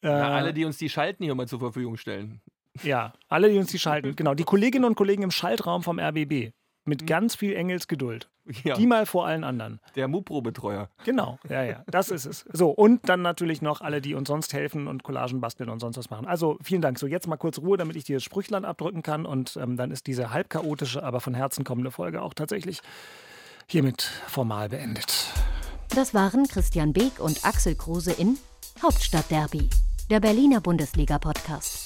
[0.00, 2.40] äh, Na, alle, die uns die Schalten hier mal zur Verfügung stellen.
[2.82, 4.16] Ja, alle, die uns die schalten.
[4.16, 6.52] Genau, die Kolleginnen und Kollegen im Schaltraum vom RBB.
[6.88, 8.28] Mit ganz viel Engelsgeduld.
[8.62, 9.80] Ja, Die mal vor allen anderen.
[9.96, 10.88] der Mupro-Betreuer.
[11.04, 12.44] Genau, ja, ja, das ist es.
[12.52, 15.96] So, und dann natürlich noch alle, die uns sonst helfen und Collagen basteln und sonst
[15.96, 16.26] was machen.
[16.26, 16.96] Also vielen Dank.
[17.00, 19.26] So, jetzt mal kurz Ruhe, damit ich dir das Sprüchlein abdrücken kann.
[19.26, 22.82] Und ähm, dann ist diese halb chaotische, aber von Herzen kommende Folge auch tatsächlich
[23.66, 25.26] hiermit formal beendet.
[25.92, 28.38] Das waren Christian Beek und Axel Kruse in
[28.80, 29.70] Hauptstadtderby,
[30.08, 31.85] der Berliner Bundesliga-Podcast.